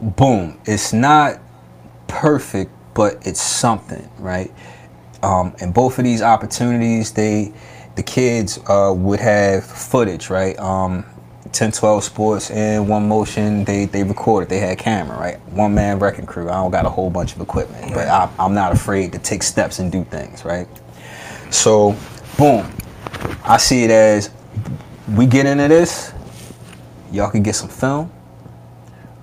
[0.00, 0.60] boom.
[0.64, 1.40] It's not
[2.06, 4.52] perfect, but it's something, right?
[5.22, 7.52] Um, and both of these opportunities, they,
[7.96, 10.58] the kids uh, would have footage, right?
[10.58, 11.04] Um,
[11.52, 15.40] 10, 12 sports and one motion, they, they recorded, they had camera, right?
[15.48, 16.48] One man wrecking crew.
[16.48, 19.42] I don't got a whole bunch of equipment, but I, I'm not afraid to take
[19.42, 20.68] steps and do things, right?
[21.50, 21.96] So,
[22.38, 22.70] boom.
[23.44, 24.30] I see it as
[25.14, 26.12] we get into this,
[27.10, 28.12] y'all can get some film.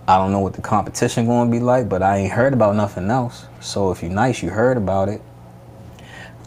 [0.08, 2.76] I don't know what the competition going to be like, but I ain't heard about
[2.76, 3.46] nothing else.
[3.60, 5.22] So if you nice, you heard about it.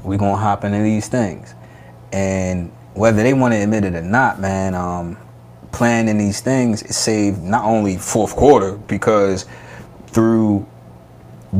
[0.03, 1.55] We gonna hop into these things,
[2.13, 5.17] and whether they want to admit it or not, man, um,
[5.73, 9.47] playing in these things saved not only fourth quarter because
[10.09, 10.67] through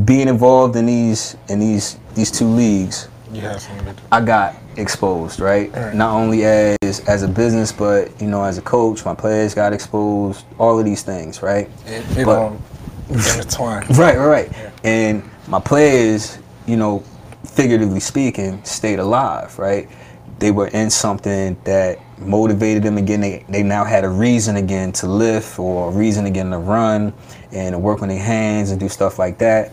[0.05, 4.01] being involved in these in these these two leagues, You have something to do.
[4.11, 5.71] I got exposed, right?
[5.73, 5.93] Right.
[5.95, 6.77] Not only as
[7.07, 10.45] as a business, but you know, as a coach, my players got exposed.
[10.57, 11.69] All of these things, right?
[11.85, 12.61] It, it But- all
[13.09, 13.89] intertwined.
[13.97, 14.73] Right, right, right.
[14.83, 17.03] And my players, you know,
[17.45, 19.89] figuratively speaking, stayed alive, right?
[20.41, 23.21] They were in something that motivated them again.
[23.21, 27.13] They, they now had a reason again to lift or a reason again to run
[27.51, 29.71] and to work on their hands and do stuff like that.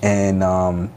[0.00, 0.90] And um,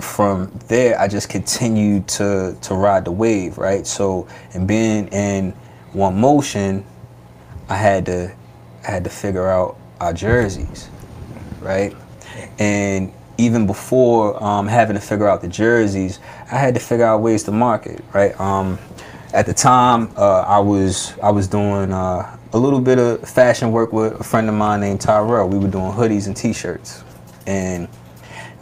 [0.00, 3.86] from there, I just continued to to ride the wave, right?
[3.86, 5.52] So, and being in
[5.92, 6.84] one motion,
[7.68, 8.34] I had to
[8.88, 10.88] I had to figure out our jerseys,
[11.60, 11.94] right?
[12.58, 16.20] And even before um, having to figure out the jerseys,
[16.50, 18.38] I had to figure out ways to market, right?
[18.40, 18.78] Um,
[19.32, 23.72] at the time, uh, I was I was doing uh, a little bit of fashion
[23.72, 25.48] work with a friend of mine named Tyrell.
[25.48, 27.02] We were doing hoodies and T-shirts,
[27.46, 27.88] and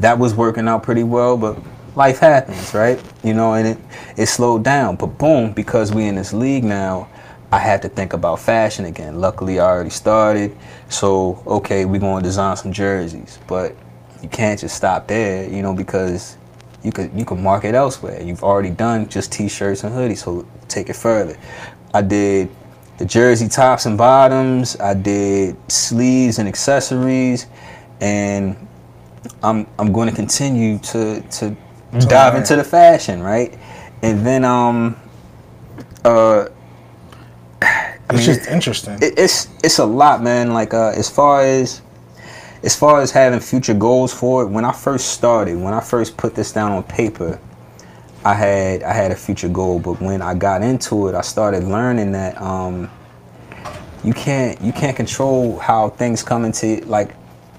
[0.01, 1.37] that was working out pretty well.
[1.37, 1.59] But
[1.95, 2.99] life happens, right?
[3.23, 3.79] You know, and it
[4.17, 4.97] it slowed down.
[4.97, 7.09] But boom, because we in this league now,
[7.53, 9.21] I had to think about fashion again.
[9.21, 10.57] Luckily, I already started,
[10.89, 13.77] so okay, we're gonna design some jerseys, but
[14.23, 16.37] you can't just stop there, you know, because
[16.83, 18.23] you could you could market elsewhere.
[18.23, 21.37] You've already done just t-shirts and hoodies, so take it further.
[21.95, 22.51] I did
[22.99, 24.77] the jersey tops and bottoms.
[24.81, 27.47] I did sleeves and accessories,
[28.01, 28.57] and
[29.43, 31.57] I'm I'm going to continue to to
[32.07, 32.37] dive learn.
[32.37, 33.59] into the fashion, right?
[34.03, 34.97] And then um
[36.05, 36.47] uh
[37.63, 39.01] I It's mean, just interesting.
[39.01, 40.53] it, it's it's a lot, man.
[40.55, 41.83] Like uh, as far as
[42.63, 46.17] as far as having future goals for it, when I first started, when I first
[46.17, 47.41] put this down on paper,
[48.25, 49.81] I had I had a future goal.
[49.81, 52.89] But when I got into it, I started learning that um,
[54.05, 57.15] you can't you can't control how things come into like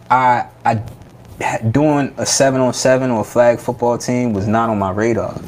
[0.09, 0.83] I I
[1.71, 5.39] doing a seven on seven or a flag football team was not on my radar.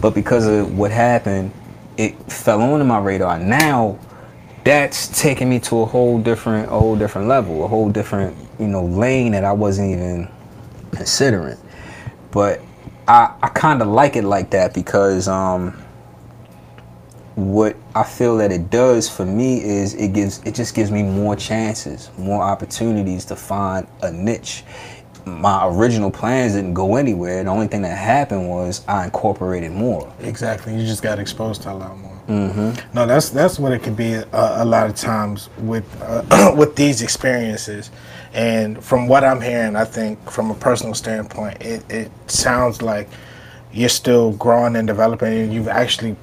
[0.00, 1.52] But because of what happened,
[1.96, 3.38] it fell onto my radar.
[3.38, 3.98] Now
[4.64, 8.66] that's taking me to a whole different a whole different level, a whole different, you
[8.66, 10.28] know, lane that I wasn't even
[10.92, 11.58] considering.
[12.30, 12.60] But
[13.08, 15.82] I I kind of like it like that because um
[17.36, 21.02] what I feel that it does for me is it gives it just gives me
[21.02, 24.64] more chances, more opportunities to find a niche.
[25.26, 27.44] My original plans didn't go anywhere.
[27.44, 30.10] The only thing that happened was I incorporated more.
[30.20, 30.74] Exactly.
[30.74, 32.15] You just got exposed to a lot more.
[32.28, 32.94] Mm-hmm.
[32.94, 36.74] No, that's that's what it could be a, a lot of times with uh, with
[36.76, 37.90] these experiences.
[38.34, 43.08] And from what I'm hearing, I think from a personal standpoint, it, it sounds like
[43.72, 46.16] you're still growing and developing, and you've actually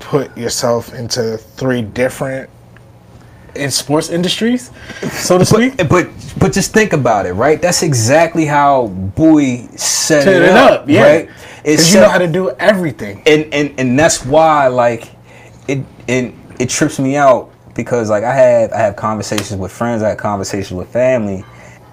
[0.00, 2.50] put yourself into three different
[3.54, 4.70] in sports industries,
[5.10, 5.76] so to speak.
[5.76, 6.08] But, but
[6.38, 7.60] but just think about it, right?
[7.60, 11.02] That's exactly how Bowie set Set it, it up, up, yeah.
[11.02, 11.30] right?
[11.62, 13.22] Because you know how to do everything.
[13.26, 15.08] and and and that's why like
[15.68, 20.02] it it it trips me out because like I have I have conversations with friends,
[20.02, 21.44] I have conversations with family,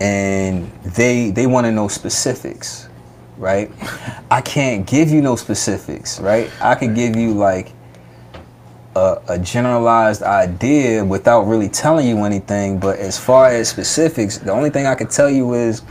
[0.01, 2.89] and they they want to know specifics,
[3.38, 3.69] right?
[4.32, 6.49] I can't give you no specifics, right?
[6.61, 7.73] I could give you like
[8.95, 12.80] a, a generalized idea without really telling you anything.
[12.80, 15.84] But as far as specifics, the only thing I can tell you is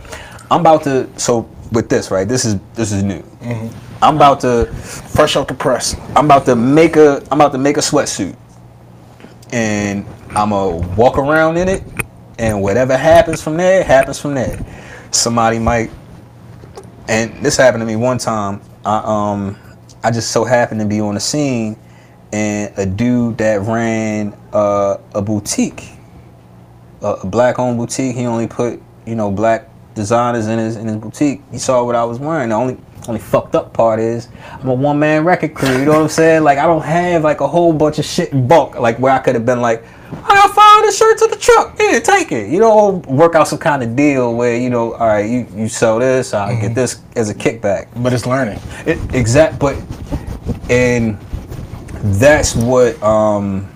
[0.51, 1.09] I'm about to.
[1.19, 2.27] So with this, right?
[2.27, 3.21] This is this is new.
[3.21, 3.94] Mm-hmm.
[4.05, 4.67] I'm about to
[5.15, 5.97] Fresh off the press.
[6.17, 8.37] I'm about to make a I'm about to make a sweatsuit.
[9.53, 11.85] And I'm gonna walk around in it
[12.37, 14.59] and whatever happens from there happens from there.
[15.13, 15.93] Somebody might
[17.07, 18.61] and this happened to me one time.
[18.85, 19.57] I um
[20.03, 21.79] I just so happened to be on the scene
[22.33, 25.91] and a dude that ran uh, a boutique,
[27.03, 28.17] a, a black owned boutique.
[28.17, 31.41] He only put, you know, black designers in his in his boutique.
[31.53, 32.49] He saw what I was wearing.
[32.49, 32.77] The only
[33.09, 35.79] only fucked up part is I'm a one man record crew.
[35.79, 36.43] You know what I'm saying?
[36.43, 38.77] Like I don't have like a whole bunch of shit in bulk.
[38.77, 41.77] Like where I could have been like, I found this shirt to the truck.
[41.79, 42.51] Yeah, take it.
[42.51, 45.69] You know, work out some kind of deal where you know, all right, you you
[45.69, 47.89] sell this, I will get this as a kickback.
[48.03, 48.61] But it's learning.
[48.87, 49.77] It, exact, but
[50.71, 51.19] and
[52.21, 53.69] that's what um,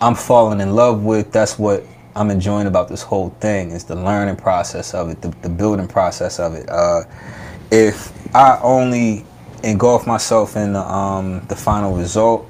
[0.00, 1.32] I'm falling in love with.
[1.32, 1.84] That's what
[2.14, 5.88] I'm enjoying about this whole thing is the learning process of it, the, the building
[5.88, 6.68] process of it.
[6.68, 7.02] Uh,
[7.72, 9.24] if I only
[9.64, 12.48] engulf myself in the, um, the final result,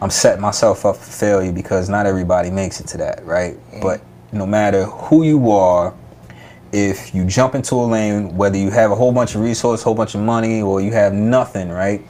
[0.00, 3.56] I'm setting myself up for failure because not everybody makes it to that, right?
[3.82, 5.94] But no matter who you are,
[6.72, 9.94] if you jump into a lane, whether you have a whole bunch of resources, whole
[9.94, 12.00] bunch of money, or you have nothing, right?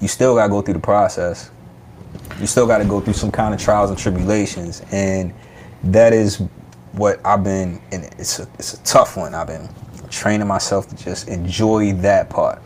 [0.00, 1.50] You still gotta go through the process.
[2.40, 5.32] You still gotta go through some kind of trials and tribulations, and
[5.84, 6.42] that is
[6.92, 7.80] what I've been.
[7.92, 9.34] And it's a, it's a tough one.
[9.34, 9.68] I've been
[10.10, 12.60] training myself to just enjoy that part.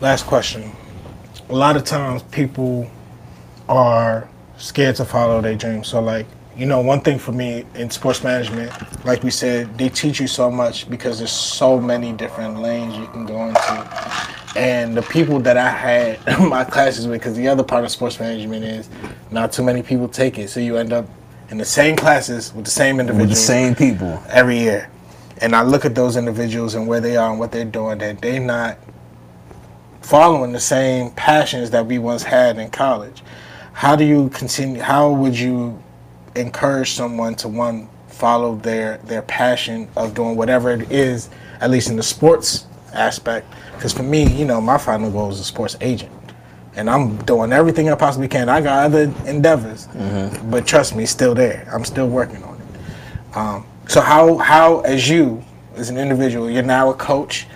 [0.00, 0.70] Last question.
[1.48, 2.88] A lot of times people
[3.68, 5.88] are scared to follow their dreams.
[5.88, 8.70] So like, you know, one thing for me in sports management,
[9.04, 13.06] like we said, they teach you so much because there's so many different lanes you
[13.06, 14.16] can go into.
[14.56, 18.18] And the people that I had my classes with, because the other part of sports
[18.20, 18.88] management is
[19.30, 20.50] not too many people take it.
[20.50, 21.06] So you end up
[21.50, 24.22] in the same classes with the same individuals With the same people.
[24.28, 24.90] every year.
[25.40, 28.20] And I look at those individuals and where they are and what they're doing, that
[28.20, 28.78] they're not
[30.02, 33.22] following the same passions that we once had in college.
[33.72, 34.80] How do you continue?
[34.82, 35.82] How would you
[36.34, 41.30] encourage someone to one follow their their passion of doing whatever it is,
[41.60, 43.46] at least in the sports aspect?
[43.74, 46.12] Because for me, you know, my final goal is a sports agent,
[46.74, 48.50] and I'm doing everything I possibly can.
[48.50, 49.88] I got other endeavors,
[50.50, 51.66] but trust me, it's still there.
[51.72, 53.36] I'm still working on it.
[53.36, 55.42] Um, so how how as you
[55.74, 57.46] as an individual, you're now a coach.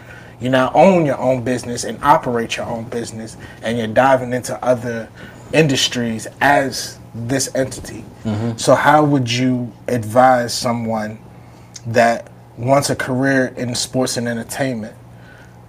[0.41, 4.62] You now own your own business and operate your own business, and you're diving into
[4.64, 5.09] other
[5.53, 8.05] industries as this entity.
[8.59, 11.18] So how would you advise someone
[11.87, 14.97] that wants a career in sports and entertainment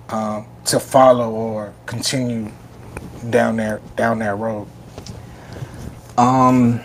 [0.09, 2.51] um, to follow or continue
[3.29, 4.67] down there down that road?
[6.17, 6.81] Um,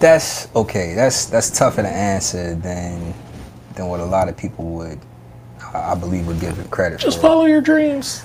[0.00, 0.94] that's okay.
[0.94, 3.14] That's that's tougher to answer than
[3.74, 4.98] than what a lot of people would,
[5.74, 7.22] I believe, would give it credit Just for.
[7.22, 8.24] follow your dreams.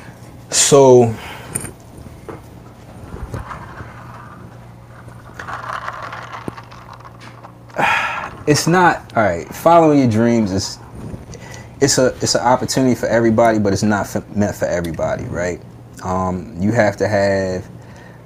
[0.49, 1.13] So,
[8.47, 9.47] it's not all right.
[9.53, 10.79] Following your dreams is
[11.81, 15.61] it's a it's an opportunity for everybody, but it's not for, meant for everybody, right?
[16.03, 17.67] Um, you have to have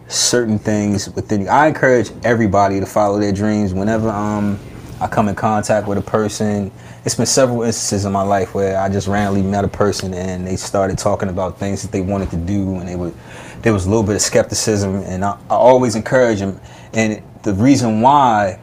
[0.09, 1.47] certain things within you.
[1.47, 3.73] I encourage everybody to follow their dreams.
[3.73, 4.59] Whenever um,
[4.99, 6.71] I come in contact with a person,
[7.05, 10.45] it's been several instances in my life where I just randomly met a person and
[10.45, 13.13] they started talking about things that they wanted to do, and they would
[13.61, 16.59] there was a little bit of skepticism, and I, I always encourage them.
[16.93, 18.59] And the reason why,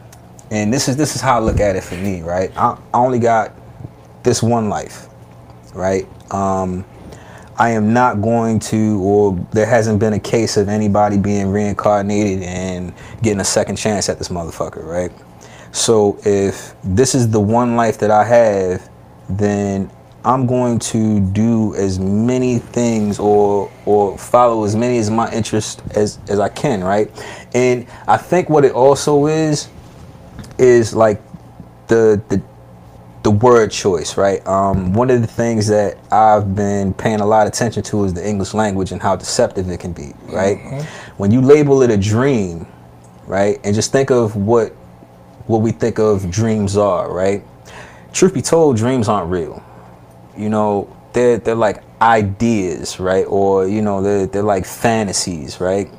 [0.51, 2.51] and this is this is how I look at it for me, right?
[2.57, 3.53] I, I only got
[4.23, 5.09] this one life,
[5.75, 6.07] right?
[6.33, 6.85] Um,
[7.59, 12.43] I am not going to, or there hasn't been a case of anybody being reincarnated
[12.43, 12.93] and
[13.23, 15.13] getting a second chance at this motherfucker, right?
[15.73, 18.91] So if this is the one life that I have,
[19.29, 19.91] then
[20.25, 25.83] I'm going to do as many things or or follow as many as my interest
[25.95, 27.11] as as I can, right?
[27.55, 29.69] And I think what it also is
[30.59, 31.23] is like
[31.87, 32.43] the the
[33.27, 34.47] the word choice, right?
[34.47, 38.15] Um, one of the things that I've been paying a lot of attention to is
[38.15, 40.59] the English language and how deceptive it can be, right?
[41.17, 42.69] When you label it a dream,
[43.27, 44.71] right, and just think of what
[45.49, 47.43] what we think of dreams are, right?
[48.13, 49.61] Truth be told, dreams aren't real.
[50.37, 53.27] You know, they're they're like ideas, right?
[53.27, 55.91] Or you know, they're they're like fantasies, right?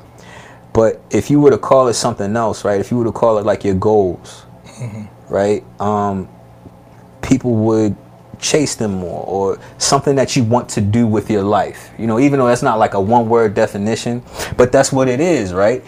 [0.72, 2.80] But if you were to call it something else, right?
[2.80, 4.46] If you were to call it like your goals,
[5.28, 5.62] right?
[5.78, 6.26] Um,
[7.28, 7.94] people would
[8.40, 11.90] chase them more or something that you want to do with your life.
[11.98, 14.22] You know, even though that's not like a one word definition,
[14.56, 15.84] but that's what it is, right?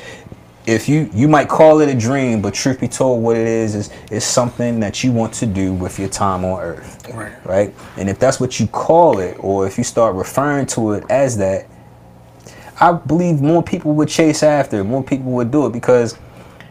[0.66, 3.74] If you you might call it a dream, but truth be told, what it is
[3.74, 7.08] is is something that you want to do with your time on earth.
[7.12, 7.46] Right.
[7.46, 7.74] Right?
[7.96, 11.38] And if that's what you call it, or if you start referring to it as
[11.38, 11.66] that,
[12.78, 16.16] I believe more people would chase after, it, more people would do it because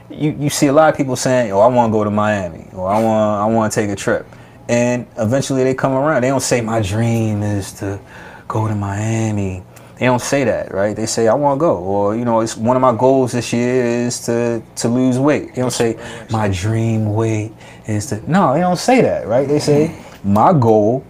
[0.09, 2.67] you, you see a lot of people saying, "Oh, I want to go to Miami,"
[2.73, 4.25] or "I want I want to take a trip,"
[4.69, 6.21] and eventually they come around.
[6.21, 7.99] They don't say, "My dream is to
[8.47, 9.63] go to Miami."
[9.97, 10.95] They don't say that, right?
[10.95, 13.51] They say, "I want to go," or you know, it's one of my goals this
[13.51, 15.55] year is to to lose weight.
[15.55, 15.97] They don't say,
[16.29, 17.51] "My dream weight
[17.87, 19.47] is to." No, they don't say that, right?
[19.47, 19.91] They say,
[20.23, 21.03] "My goal,"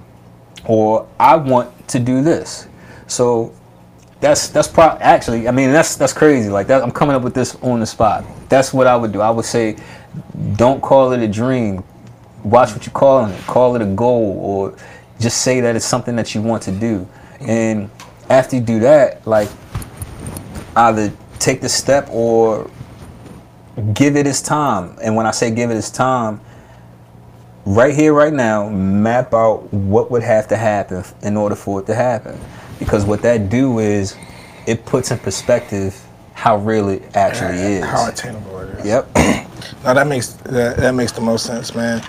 [0.66, 2.68] or "I want to do this."
[3.08, 3.52] So
[4.22, 7.34] that's that's pro- actually I mean that's that's crazy like that I'm coming up with
[7.34, 8.26] this on the spot.
[8.50, 9.22] That's what I would do.
[9.22, 9.78] I would say
[10.56, 11.84] don't call it a dream.
[12.44, 13.42] Watch what you call it.
[13.46, 14.76] Call it a goal or
[15.20, 17.08] just say that it's something that you want to do.
[17.40, 17.90] And
[18.30, 19.50] after you do that, like
[20.76, 22.70] either take the step or
[23.94, 24.98] give it its time.
[25.02, 26.42] And when I say give it its time,
[27.66, 31.86] right here, right now, map out what would have to happen in order for it
[31.88, 32.40] to happen.
[32.78, 34.16] Because what that do is
[34.66, 36.00] it puts in perspective
[36.34, 37.84] how real it actually is.
[37.84, 38.86] How attainable it is.
[38.86, 39.16] Yep.
[39.84, 42.02] Now that makes that, that makes the most sense, man.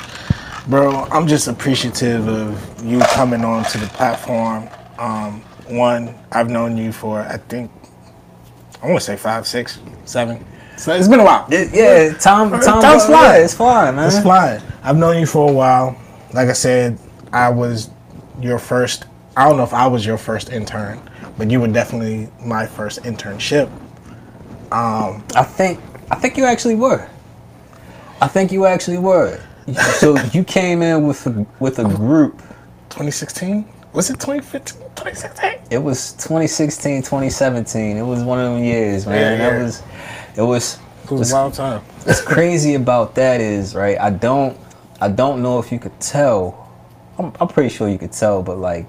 [0.68, 4.68] Bro, I'm just appreciative of you coming on to the platform.
[4.98, 7.70] Um, one, I've known you for I think
[8.82, 10.44] I want to say five, six, seven.
[10.76, 11.46] So it's been a while.
[11.50, 13.44] It- yeah, time, time, Time's yeah, flying.
[13.44, 14.06] it's flying, man.
[14.08, 14.62] It's flying.
[14.82, 15.96] I've known you for a while.
[16.32, 16.98] Like I said,
[17.32, 17.90] I was
[18.40, 19.06] your first.
[19.36, 21.00] I don't know if I was your first intern,
[21.38, 23.70] but you were definitely my first internship.
[25.34, 25.80] I think,
[26.10, 27.08] I think you actually were.
[28.20, 29.40] I think you actually were.
[29.98, 32.38] So you came in with a, with a group
[32.90, 34.78] 2016 was it 2015?
[34.94, 35.50] 2016?
[35.70, 37.96] It was 2016, 2017.
[37.96, 39.38] It was one of them years, man.
[39.38, 39.50] Yeah, yeah.
[39.50, 39.82] That was,
[40.36, 40.78] it was.
[41.04, 41.80] It was a wild time.
[42.04, 43.98] What's crazy about that is, right?
[43.98, 44.56] I don't,
[45.00, 46.70] I don't know if you could tell.
[47.18, 48.86] I'm, I'm pretty sure you could tell, but like,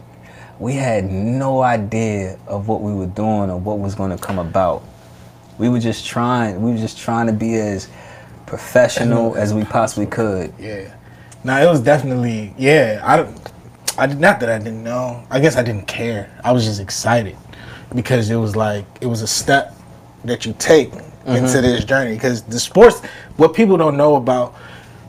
[0.60, 4.38] we had no idea of what we were doing or what was going to come
[4.38, 4.84] about.
[5.58, 6.62] We were just trying.
[6.62, 7.90] We were just trying to be as
[8.52, 10.54] professional as we possibly could.
[10.60, 10.94] Yeah.
[11.46, 13.02] Now it was definitely yeah.
[13.02, 13.38] I don't-
[13.98, 15.24] I did not that I didn't know.
[15.30, 16.30] I guess I didn't care.
[16.44, 17.38] I was just excited
[17.96, 19.74] because it was like it was a step
[20.26, 21.32] that you take mm-hmm.
[21.32, 22.14] into this journey.
[22.14, 23.00] Because the sports,
[23.38, 24.54] what people don't know about,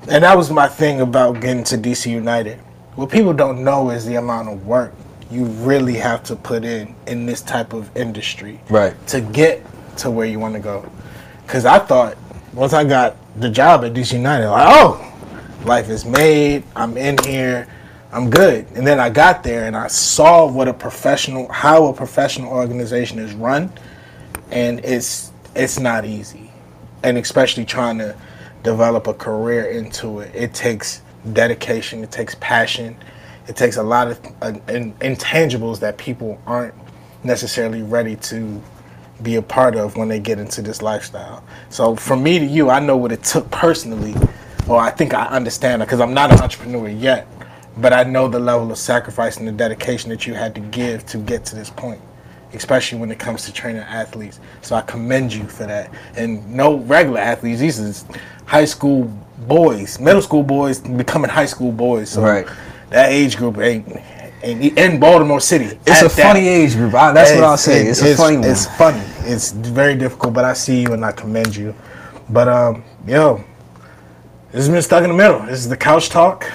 [0.09, 2.59] and that was my thing about getting to DC United.
[2.95, 4.93] What people don't know is the amount of work
[5.31, 8.95] you really have to put in in this type of industry Right.
[9.09, 9.65] to get
[9.99, 10.85] to where you want to go.
[11.47, 12.17] Because I thought
[12.53, 15.13] once I got the job at DC United, like, oh,
[15.65, 16.65] life is made.
[16.77, 17.67] I'm in here.
[18.13, 18.67] I'm good.
[18.75, 23.19] And then I got there and I saw what a professional, how a professional organization
[23.19, 23.73] is run,
[24.51, 26.51] and it's it's not easy,
[27.03, 28.17] and especially trying to
[28.63, 30.35] develop a career into it.
[30.35, 32.03] It takes dedication.
[32.05, 32.97] It takes passion.
[33.49, 36.75] It takes a lot of uh, in, intangibles that people aren't
[37.25, 38.63] necessarily ready to
[39.23, 41.43] be a part of when they get into this lifestyle.
[41.71, 44.15] So from me to you, I know what it took personally,
[44.69, 47.27] or I think I understand it because I'm not an entrepreneur yet,
[47.79, 51.07] but I know the level of sacrifice and the dedication that you had to give
[51.07, 52.01] to get to this point,
[52.53, 54.41] especially when it comes to training athletes.
[54.61, 55.91] So I commend you for that.
[56.17, 58.05] And no regular athletes, these is
[58.47, 59.05] high school
[59.47, 62.11] boys, middle school boys becoming high school boys.
[62.11, 62.47] So Right.
[62.91, 63.87] that age group ain't,
[64.43, 65.79] ain't in Baltimore City.
[65.87, 66.11] It's a that.
[66.13, 66.95] funny age group.
[66.95, 67.83] I, that's what I'll say.
[67.87, 68.49] it- It's, a funny one.
[68.49, 69.03] It's funny.
[69.25, 71.75] It's very difficult, but I see you and I commend you.
[72.31, 73.45] But um, yo,
[74.51, 75.41] this has been stuck in the middle.
[75.41, 76.51] This is the couch talk.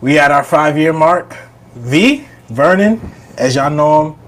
[0.00, 1.36] We at our five year mark.
[1.74, 3.00] V Vernon,
[3.38, 4.18] as y'all know him,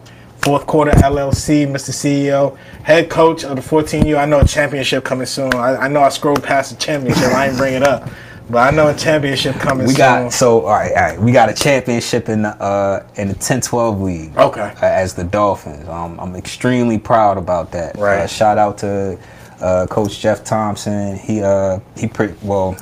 [0.42, 1.90] fourth quarter LLC, Mr.
[1.90, 4.16] CEO, head coach of the 14U.
[4.16, 5.52] I know a championship coming soon.
[5.54, 7.24] I, I know I scrolled past the championship.
[7.32, 8.08] I ain't bring it up,
[8.52, 9.98] but I know a championship coming we soon.
[9.98, 11.18] got so all right, all right.
[11.18, 14.36] We got a championship in the uh, in the 10-12 league.
[14.36, 14.60] Okay.
[14.60, 15.88] uh, as the Dolphins.
[15.88, 17.96] Um, I'm extremely proud about that.
[17.96, 18.18] Right.
[18.18, 19.18] Uh, shout out to
[19.62, 21.16] uh, Coach Jeff Thompson.
[21.16, 22.76] He uh, he pretty well.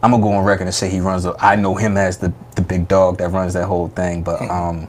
[0.00, 1.24] I'm gonna go on record and say he runs.
[1.24, 4.22] The, I know him as the the big dog that runs that whole thing.
[4.22, 4.86] But um,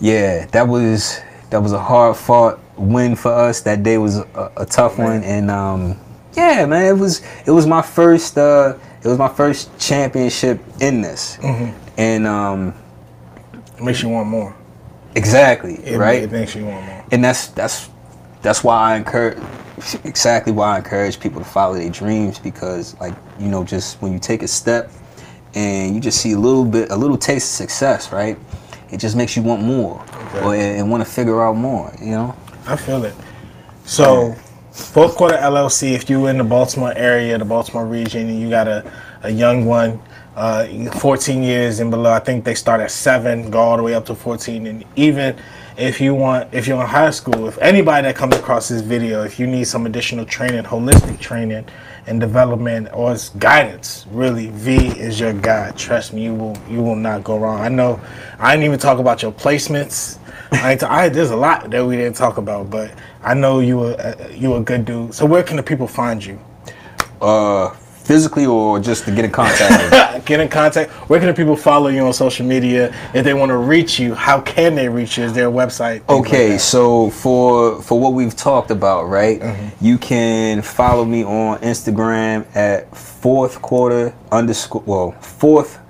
[0.00, 3.62] yeah, that was that was a hard fought win for us.
[3.62, 5.98] That day was a, a tough one, and um,
[6.36, 11.00] yeah, man, it was it was my first uh, it was my first championship in
[11.00, 11.38] this,
[11.96, 12.74] and um,
[13.80, 14.54] makes you want more.
[15.14, 17.04] exactly It, right It makes you want more.
[17.12, 17.88] and that's that's
[18.42, 19.38] that's why I encourage
[20.04, 24.12] exactly why I encourage people to follow their dreams because like you know just when
[24.12, 24.90] you take a step
[25.54, 28.36] and you just see a little bit, a little taste of success, right?
[28.90, 30.04] It just makes you want more,
[30.42, 31.94] or and want to figure out more.
[31.98, 32.36] You know.
[32.66, 33.14] I feel it.
[33.84, 34.34] So,
[34.76, 35.94] fourth quarter LLC.
[35.94, 38.90] If you in the Baltimore area, the Baltimore region, and you got a,
[39.22, 40.00] a young one,
[40.36, 40.66] uh,
[40.98, 42.12] 14 years and below.
[42.12, 45.34] I think they start at seven, go all the way up to 14, and even
[45.78, 49.24] if you want, if you're in high school, if anybody that comes across this video,
[49.24, 51.66] if you need some additional training, holistic training
[52.06, 55.70] and development, or guidance, really, V is your guy.
[55.72, 57.60] Trust me, you will you will not go wrong.
[57.60, 58.00] I know.
[58.38, 60.18] I didn't even talk about your placements.
[60.52, 62.92] I, I there's a lot that we didn't talk about, but
[63.26, 65.12] I know you were uh, you a good dude.
[65.12, 66.38] So where can the people find you?
[67.20, 70.24] Uh, physically or just to get in contact with?
[70.26, 70.90] Get in contact.
[71.08, 74.14] Where can the people follow you on social media if they want to reach you?
[74.14, 75.24] How can they reach you?
[75.24, 76.04] Is there a website?
[76.04, 79.40] Things like Okay, so for for what we've talked about, right?
[79.40, 79.84] Mm-hmm.
[79.84, 85.80] You can follow me on Instagram at fourth quarter underscore well fourth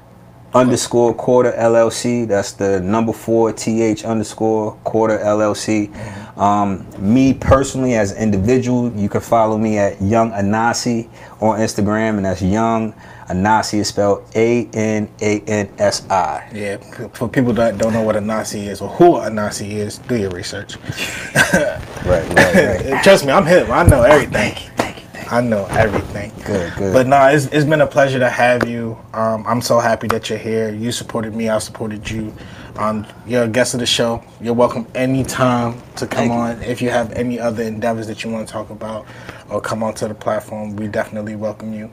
[0.55, 2.27] underscore quarter LLC.
[2.27, 5.91] That's the number four th underscore quarter LLC.
[5.91, 6.26] Mm-hmm.
[6.37, 11.09] Um, me personally, as an individual, you can follow me at Young Anansi
[11.41, 12.93] on Instagram, and that's Young
[13.29, 16.49] Anansi is spelled A N A N S I.
[16.53, 16.77] Yeah,
[17.15, 20.77] for people that don't know what Anansi is or who Anansi is, do your research.
[22.07, 23.03] Right, right, right.
[23.03, 23.69] Trust me, I'm him.
[23.73, 24.33] I know everything.
[24.33, 25.37] Thank you, thank you, thank you.
[25.37, 26.31] I know everything.
[26.45, 26.93] Good, good.
[26.93, 28.97] But no, it's, it's been a pleasure to have you.
[29.13, 30.73] Um, I'm so happy that you're here.
[30.73, 31.49] You supported me.
[31.49, 32.33] I supported you.
[32.79, 34.23] Um, you're a guest of the show.
[34.41, 36.39] You're welcome anytime to come Thank you.
[36.39, 36.63] on.
[36.63, 39.07] If you have any other endeavors that you want to talk about
[39.49, 41.91] or come onto the platform, we definitely welcome you.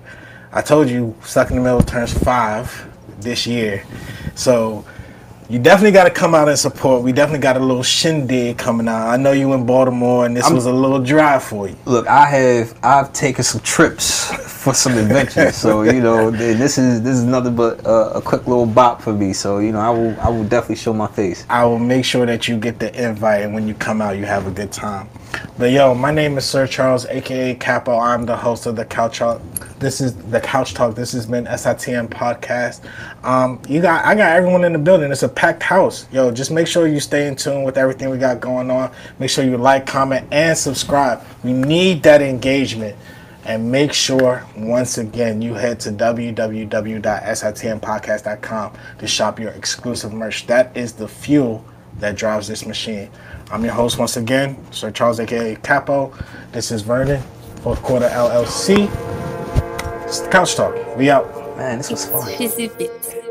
[0.51, 2.89] I told you, Stuck in the Middle turns five
[3.21, 3.85] this year.
[4.35, 4.85] So
[5.53, 7.03] you definitely got to come out and support.
[7.03, 9.07] We definitely got a little shindig coming out.
[9.07, 11.75] I know you in Baltimore, and this was a little drive for you.
[11.85, 17.03] Look, I have I've taken some trips for some adventures, so you know this is
[17.03, 19.31] this is nothing but uh, a quick little bop for me.
[19.31, 21.45] So you know I will I will definitely show my face.
[21.49, 24.25] I will make sure that you get the invite, and when you come out, you
[24.25, 25.07] have a good time.
[25.59, 27.99] But yo, my name is Sir Charles, aka Capo.
[27.99, 29.39] I'm the host of the Couch Talk.
[29.83, 30.95] This is the Couch Talk.
[30.95, 32.79] This has been SITM podcast.
[33.25, 35.11] Um, you got, I got everyone in the building.
[35.11, 36.07] It's a packed house.
[36.09, 38.93] Yo, just make sure you stay in tune with everything we got going on.
[39.19, 41.21] Make sure you like, comment, and subscribe.
[41.43, 42.95] We need that engagement.
[43.43, 50.47] And make sure, once again, you head to www.sitmpodcast.com to shop your exclusive merch.
[50.47, 51.65] That is the fuel
[51.99, 53.09] that drives this machine.
[53.51, 56.13] I'm your host once again, Sir Charles, aka Capo.
[56.53, 57.21] This is Vernon,
[57.63, 59.32] fourth quarter LLC.
[60.13, 60.75] It's the Couch Talk.
[60.95, 61.25] We out.
[61.57, 62.31] Man, this was fun.
[62.37, 63.22] Fizzy Bits.